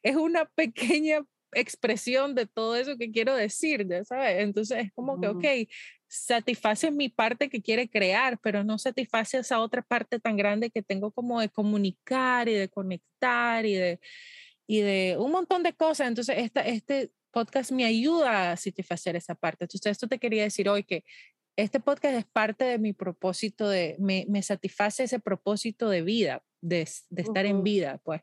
[0.03, 4.41] es una pequeña expresión de todo eso que quiero decir, ya sabes.
[4.41, 5.45] Entonces es como que, ok,
[6.13, 10.83] satisface mi parte que quiere crear, pero no satisface esa otra parte tan grande que
[10.83, 13.99] tengo como de comunicar y de conectar y de,
[14.67, 16.09] y de un montón de cosas.
[16.09, 19.65] Entonces esta, este podcast me ayuda a satisfacer esa parte.
[19.65, 21.03] Entonces esto te quería decir hoy que
[21.57, 26.43] este podcast es parte de mi propósito de, me, me satisface ese propósito de vida,
[26.61, 28.21] de, de estar en vida, pues.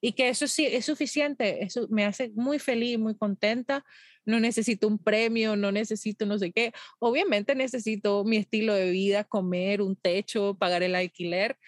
[0.00, 3.84] Y que eso sí es suficiente, eso me hace muy feliz, muy contenta.
[4.24, 6.72] No necesito un premio, no necesito no sé qué.
[6.98, 11.58] Obviamente necesito mi estilo de vida, comer, un techo, pagar el alquiler.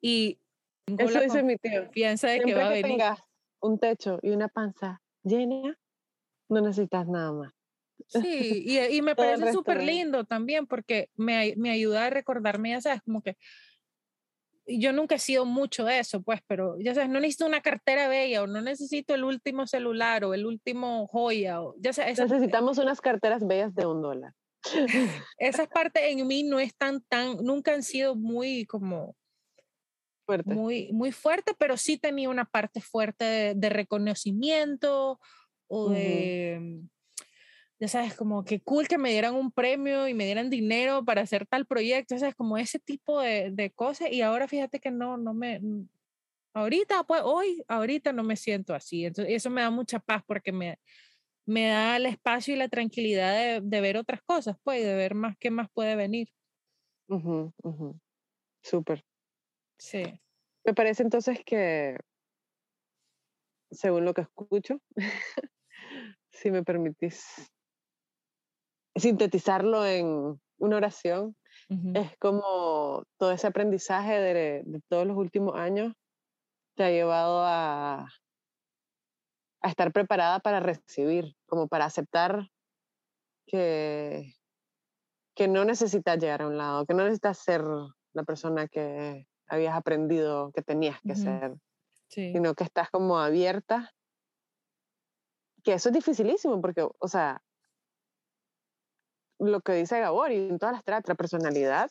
[0.00, 0.38] Y
[0.86, 1.90] eso dice mi tío.
[1.90, 2.92] Piensa de que va a venir.
[2.92, 3.20] Tengas
[3.60, 5.78] un techo y una panza llena,
[6.48, 7.52] no necesitas nada más.
[8.08, 12.80] Sí, y, y me parece súper lindo también porque me, me ayuda a recordarme, ya
[12.80, 13.36] sabes, como que
[14.66, 18.08] yo nunca he sido mucho de eso, pues, pero ya sabes, no necesito una cartera
[18.08, 21.62] bella o no necesito el último celular o el último joya.
[21.62, 24.32] O, ya sabes, Necesitamos unas carteras bellas de un dólar.
[25.38, 27.02] Esa parte en mí no es tan,
[27.42, 29.14] nunca han sido muy como...
[30.26, 30.54] Fuerte.
[30.54, 35.20] Muy, muy fuerte, pero sí tenía una parte fuerte de, reconocimiento
[35.68, 36.80] o de
[37.84, 41.20] ya sabes, como que cool que me dieran un premio y me dieran dinero para
[41.20, 44.10] hacer tal proyecto, ya sabes, como ese tipo de, de cosas.
[44.10, 45.60] Y ahora fíjate que no, no me,
[46.54, 49.04] ahorita, pues hoy, ahorita no me siento así.
[49.04, 50.78] Entonces, eso me da mucha paz porque me,
[51.44, 55.14] me da el espacio y la tranquilidad de, de ver otras cosas, pues, de ver
[55.14, 56.28] más qué más puede venir.
[58.62, 59.04] Súper.
[59.78, 60.04] Sí.
[60.64, 61.98] Me parece entonces que,
[63.70, 64.80] según lo que escucho,
[66.30, 67.52] si me permitís
[68.96, 71.36] sintetizarlo en una oración,
[71.94, 75.94] es como todo ese aprendizaje de, todos los últimos años
[76.76, 78.06] te ha llevado a,
[79.60, 82.48] a estar preparada para recibir, como para aceptar
[83.46, 84.34] que,
[85.34, 87.62] que no necesitas llegar a un lado, que no necesitas ser
[88.12, 91.54] la persona que habías aprendido que tenías que ser,
[92.08, 93.92] sino que estás como abierta.
[95.62, 97.42] Que eso es dificilísimo porque, o sea,
[99.38, 101.90] lo que dice Gabor y en todas las terapias, la personalidad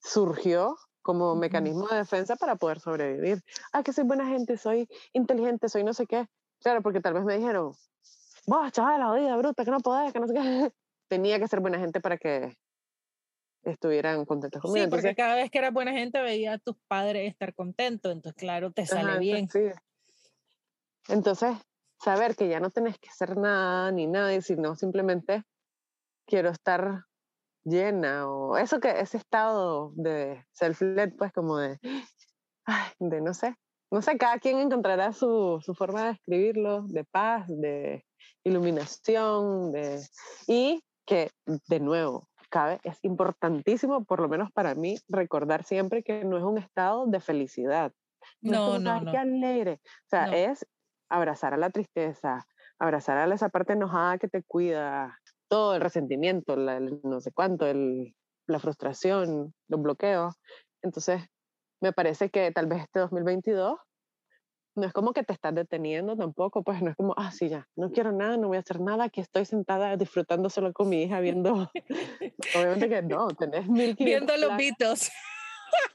[0.00, 3.42] surgió como mecanismo de defensa para poder sobrevivir.
[3.72, 6.26] Ah, que soy buena gente, soy inteligente, soy no sé qué.
[6.60, 7.72] Claro, porque tal vez me dijeron,
[8.46, 10.40] vos, chaval, la vida bruta, que no podés, que no sé qué.
[11.08, 12.54] Tenía que ser buena gente para que
[13.62, 14.84] estuvieran contentos conmigo.
[14.84, 18.38] Sí, porque cada vez que eras buena gente veía a tus padres estar contentos, entonces
[18.38, 19.48] claro, te sale bien.
[19.48, 19.70] Sí.
[21.08, 21.56] Entonces,
[21.98, 25.44] saber que ya no tenés que hacer nada ni nadie, sino simplemente
[26.28, 27.04] quiero estar
[27.64, 31.78] llena o eso que ese estado de self-led, pues como de,
[33.00, 33.56] de no sé,
[33.90, 38.04] no sé, cada quien encontrará su, su forma de escribirlo, de paz, de
[38.44, 40.06] iluminación, de,
[40.46, 46.24] y que de nuevo, cabe, es importantísimo, por lo menos para mí, recordar siempre que
[46.24, 47.92] no es un estado de felicidad.
[48.42, 49.10] No, no, no.
[49.10, 49.80] Qué alegre.
[49.82, 50.66] O sea, es
[51.08, 52.46] abrazar a la tristeza,
[52.78, 55.18] abrazar a esa parte enojada que te cuida,
[55.48, 58.14] todo el resentimiento, no sé cuánto, el,
[58.46, 60.34] la frustración, los bloqueos.
[60.82, 61.22] Entonces,
[61.80, 63.78] me parece que tal vez este 2022
[64.74, 67.66] no es como que te estás deteniendo tampoco, pues no es como, ah, sí, ya,
[67.76, 71.02] no quiero nada, no voy a hacer nada, aquí estoy sentada disfrutando solo con mi
[71.02, 71.70] hija viendo,
[72.56, 75.10] obviamente que no, tenés mil Viendo los Beatles.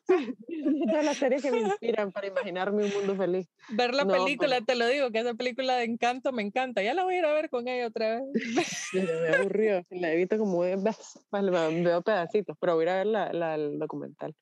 [0.87, 3.49] Todas las series que me inspiran para imaginarme un mundo feliz.
[3.69, 6.81] Ver la película, te lo digo, que esa película de encanto me encanta.
[6.83, 8.23] Ya la voy a ir a ver con ella otra vez.
[8.93, 10.59] me aburrió, la he visto como
[11.89, 14.35] veo pedacitos, pero voy a ir a ver la, la, el documental.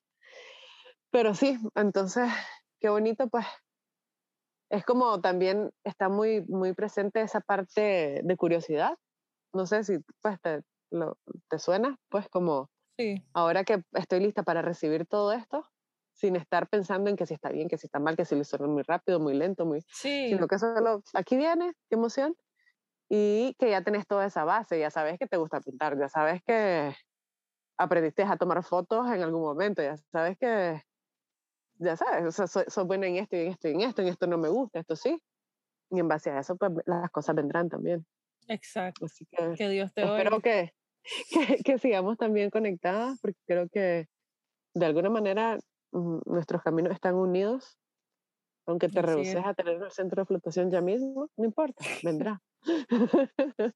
[1.10, 2.30] Pero sí, entonces,
[2.80, 3.46] qué bonito, pues.
[4.70, 8.96] Es como también está muy, muy presente esa parte de curiosidad.
[9.52, 11.18] No sé si pues te, lo,
[11.50, 12.70] te suena, pues como
[13.32, 15.64] Ahora que estoy lista para recibir todo esto,
[16.12, 18.42] sin estar pensando en que si está bien, que si está mal, que si lo
[18.42, 19.80] hicieron muy rápido, muy lento, muy...
[19.88, 20.28] Sí.
[20.28, 22.36] Sino que solo, aquí viene, qué emoción.
[23.08, 26.42] Y que ya tenés toda esa base, ya sabes que te gusta pintar, ya sabes
[26.44, 26.94] que
[27.76, 30.82] aprendiste a tomar fotos en algún momento, ya sabes que,
[31.78, 34.08] ya sabes, o sea, soy, buena en esto y en esto y en esto, en
[34.08, 35.20] esto no me gusta, esto sí.
[35.90, 38.06] Y en base a eso, pues las cosas vendrán también.
[38.48, 39.06] Exacto.
[39.06, 40.72] Así que, que Dios te Espero que,
[41.64, 44.08] que, sigamos también conectadas, porque creo que
[44.74, 45.58] de alguna manera
[45.92, 47.78] mm, nuestros caminos están unidos.
[48.64, 52.40] Aunque te rehuses a tener el centro de flotación ya mismo, no importa, vendrá.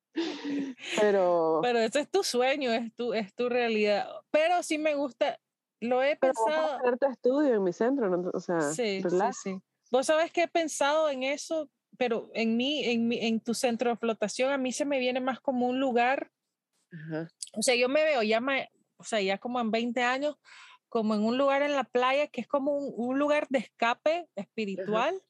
[1.01, 4.09] pero pero ese es tu sueño es tu es tu realidad.
[4.31, 5.41] Pero sí me gusta
[5.81, 6.77] lo he pensado.
[6.77, 9.61] hacer tu estudio en mi centro o sea sí, sí, sí,
[9.91, 11.69] vos sabes que he pensado en eso
[11.99, 15.21] pero en mí en mi, en tu centro de flotación a mí se me viene
[15.21, 16.31] más como un lugar
[17.55, 18.41] o sea, yo me veo ya,
[18.97, 20.37] o sea, ya como en 20 años,
[20.89, 25.21] como en un lugar en la playa que es como un, lugar de escape espiritual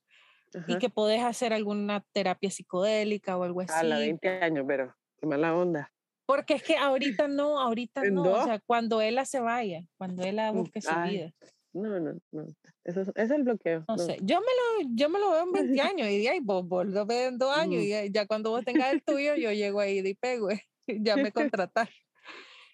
[0.66, 3.72] y que podés hacer alguna terapia psicodélica o algo así.
[3.74, 5.92] A la 20 años, pero qué mala onda.
[6.26, 8.22] Porque es que ahorita no, ahorita no.
[8.32, 11.32] O sea, cuando ella se vaya, cuando ella busque su vida.
[11.72, 12.46] No, no, no.
[12.84, 13.84] Eso es, el bloqueo.
[13.86, 14.16] No, sé.
[14.22, 17.04] Yo me, lo, yo me lo veo en 20 años y ahí vos, vos lo
[17.04, 20.14] ves en dos años y ya, cuando vos tengas el tuyo, yo llego ahí y
[20.14, 20.50] pego.
[20.50, 20.62] Eh.
[21.04, 21.88] ya me contratas.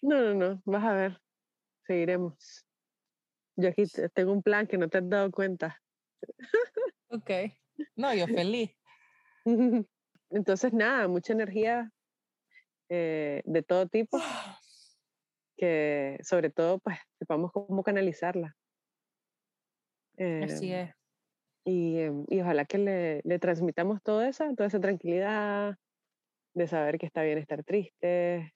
[0.02, 1.20] No, no, no, vas a ver,
[1.86, 2.66] seguiremos.
[3.56, 3.84] Yo aquí
[4.14, 5.80] tengo un plan que no te has dado cuenta.
[7.14, 7.30] Ok,
[7.94, 8.70] no, yo feliz.
[10.30, 11.92] Entonces, nada, mucha energía
[12.88, 14.18] eh, de todo tipo,
[15.58, 18.56] que sobre todo, pues, sepamos cómo canalizarla.
[20.16, 20.94] Así eh, es.
[21.64, 21.98] Y,
[22.34, 25.76] y, ojalá que le, le transmitamos todo eso, toda esa tranquilidad,
[26.54, 28.54] de saber que está bien estar triste,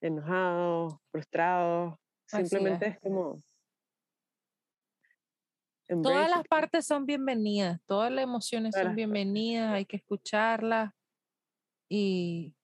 [0.00, 2.00] enojado, frustrado.
[2.26, 3.00] Simplemente es.
[3.00, 3.42] como...
[6.02, 10.92] Todas las partes son bienvenidas, todas las emociones son bienvenidas, hay que escucharlas
[11.88, 12.54] y,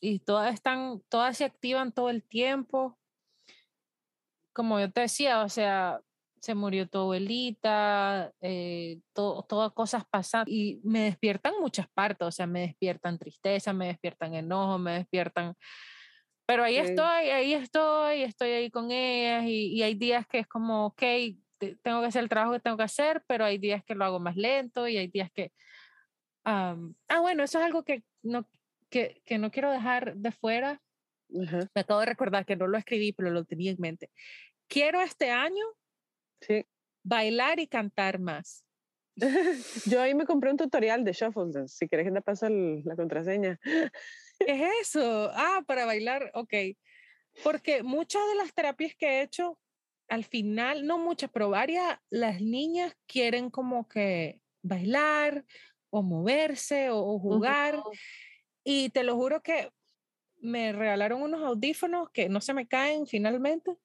[0.00, 2.98] y todas están, todas se activan todo el tiempo.
[4.52, 6.00] Como yo te decía, o sea,
[6.48, 12.46] se murió tu abuelita, eh, todas cosas pasan y me despiertan muchas partes, o sea,
[12.46, 15.54] me despiertan tristeza, me despiertan enojo, me despiertan...
[16.46, 20.86] Pero ahí estoy, ahí estoy, estoy ahí con ellas y, hay días que es como,
[20.86, 21.02] ok,
[21.82, 24.18] tengo que hacer el trabajo que tengo que hacer, pero hay días que lo hago
[24.18, 25.52] más lento y hay días que...
[26.46, 26.78] ah,
[27.20, 28.48] bueno, eso es algo que no,
[28.88, 30.80] que, que no quiero dejar de fuera.
[31.28, 34.10] Me acabo de recordar que no lo escribí, pero lo tenía en mente.
[34.66, 35.66] Quiero este año
[36.40, 36.66] Sí.
[37.02, 38.64] Bailar y cantar más.
[39.86, 42.48] Yo ahí me compré un tutorial de shuffle si quieres que te pase
[42.84, 43.58] la contraseña.
[43.62, 43.90] ¿Qué
[44.46, 45.30] es eso?
[45.34, 46.54] Ah, para bailar, ok.
[47.42, 49.58] Porque muchas de las terapias que he hecho,
[50.08, 55.44] al final, no muchas, pero varias, las niñas quieren como que bailar
[55.90, 57.82] o moverse o, jugar.
[58.64, 59.70] Y te lo juro que
[60.40, 63.76] me regalaron unos audífonos que no se me caen finalmente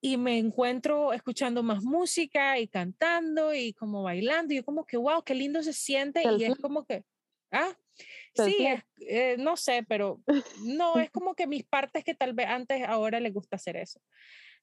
[0.00, 4.52] y me encuentro escuchando más música y cantando y como bailando.
[4.52, 6.22] Y yo como que, wow, qué lindo se siente.
[6.38, 7.04] Y es como que,
[7.50, 7.76] ah,
[8.34, 8.68] sí,
[9.00, 10.20] eh, no sé, pero
[10.64, 14.00] no, es como que mis partes que tal vez antes, ahora les gusta hacer eso.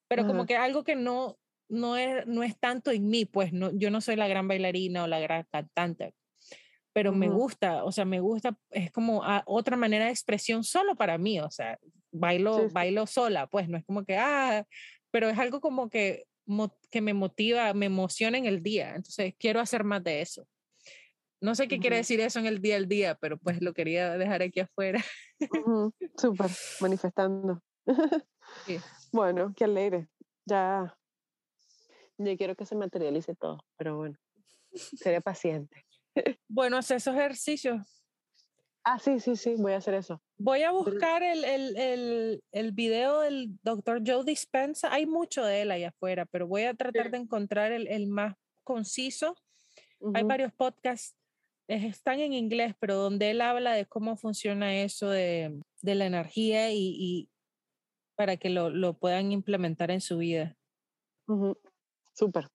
[0.08, 3.72] Pero como que algo que no, no, es, no es tanto en mí, pues no,
[3.74, 6.14] yo no soy la gran bailarina o la gran cantante
[6.96, 11.18] pero me gusta, o sea, me gusta, es como otra manera de expresión solo para
[11.18, 11.78] mí, o sea,
[12.10, 14.66] bailo, bailo sola, pues no es como que, ah,
[15.16, 16.28] pero es algo como que,
[16.92, 18.96] que me motiva, me emociona en el día.
[18.96, 20.46] Entonces, quiero hacer más de eso.
[21.40, 24.18] No sé qué quiere decir eso en el día al día, pero pues lo quería
[24.18, 25.02] dejar aquí afuera.
[26.18, 26.52] Súper,
[26.82, 27.64] manifestando.
[29.14, 30.10] Bueno, qué alegre.
[30.46, 30.98] Ya,
[32.18, 34.18] ya quiero que se materialice todo, pero bueno,
[34.74, 35.86] seré paciente.
[36.50, 38.05] Bueno, hacer esos ejercicios
[38.88, 40.22] Ah, sí, sí, sí, voy a hacer eso.
[40.38, 44.94] Voy a buscar el, el, el, el video del doctor Joe Dispensa.
[44.94, 49.36] Hay mucho de él ahí afuera, pero voy a tratar de encontrar el, más conciso.
[50.14, 51.16] Hay varios podcasts,
[51.68, 56.72] están en inglés, pero donde él habla de cómo funciona eso de, de la energía
[56.72, 57.30] y, y,
[58.16, 60.56] para que lo, lo, puedan implementar en su vida.
[62.14, 62.50] Súper.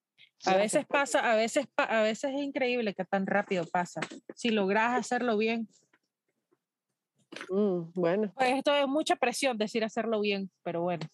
[0.47, 4.01] A veces pasa, a veces, a veces es increíble que tan rápido pasa.
[4.37, 5.69] Si logras hacerlo bien,
[7.49, 8.33] Mm, bueno.
[8.35, 11.07] Pues esto es mucha presión decir hacerlo bien, pero bueno.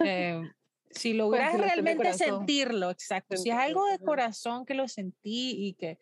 [0.00, 0.40] Eh,
[0.90, 3.36] si logras pues realmente sentirlo, exacto.
[3.36, 5.98] Si es algo de corazón que lo sentí y que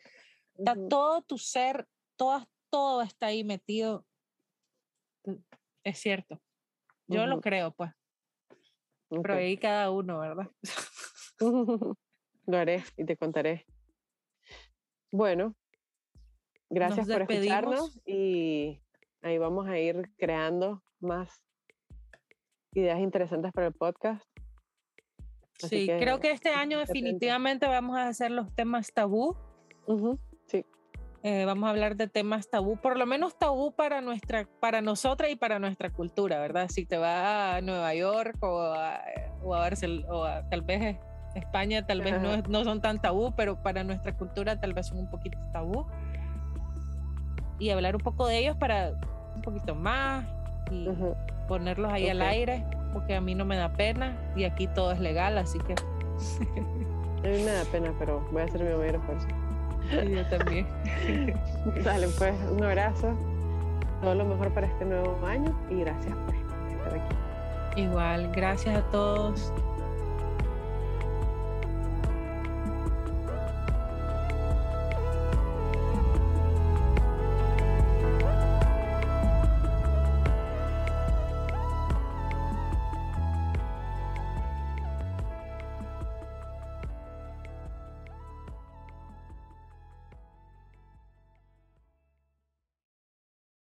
[0.57, 1.87] está todo tu ser,
[2.17, 4.05] todo, todo está ahí metido,
[5.85, 6.41] es cierto.
[7.07, 7.91] Yo lo creo, pues.
[9.09, 10.51] Pero ahí cada uno, ¿verdad?
[12.47, 13.67] lo haré y te contaré.
[15.11, 15.55] Bueno,
[16.71, 18.81] gracias por escucharnos y
[19.23, 21.43] Ahí vamos a ir creando más
[22.75, 24.25] ideas interesantes para el podcast.
[25.59, 29.37] sí, creo que este año definitivamente vamos a hacer los temas tabú.
[30.47, 30.65] sí.
[31.23, 35.31] Eh, vamos a hablar de temas tabú, por lo menos tabú para nuestra, para nosotras
[35.31, 36.69] y para nuestra cultura, ¿verdad?
[36.69, 39.05] Si te vas a Nueva York o a,
[39.41, 40.97] o a Barcelona o tal vez
[41.37, 44.99] España, tal vez no, no, son tan tabú, pero para nuestra cultura tal vez son
[44.99, 45.87] un poquito tabú.
[47.63, 48.91] Y hablar un poco de ellos para
[49.37, 50.25] un poquito más
[50.69, 50.89] y
[51.47, 54.99] ponerlos ahí al aire, porque a mí no me da pena y aquí todo es
[54.99, 55.75] legal, así que...
[55.75, 59.29] a mí me da pena, pero voy a hacer mi mayor esfuerzo.
[60.13, 60.67] yo también.
[61.85, 63.15] Dale, pues, un abrazo.
[64.01, 67.81] Todo lo mejor para este nuevo año y gracias pues, por estar aquí.
[67.81, 69.53] Igual, gracias a todos.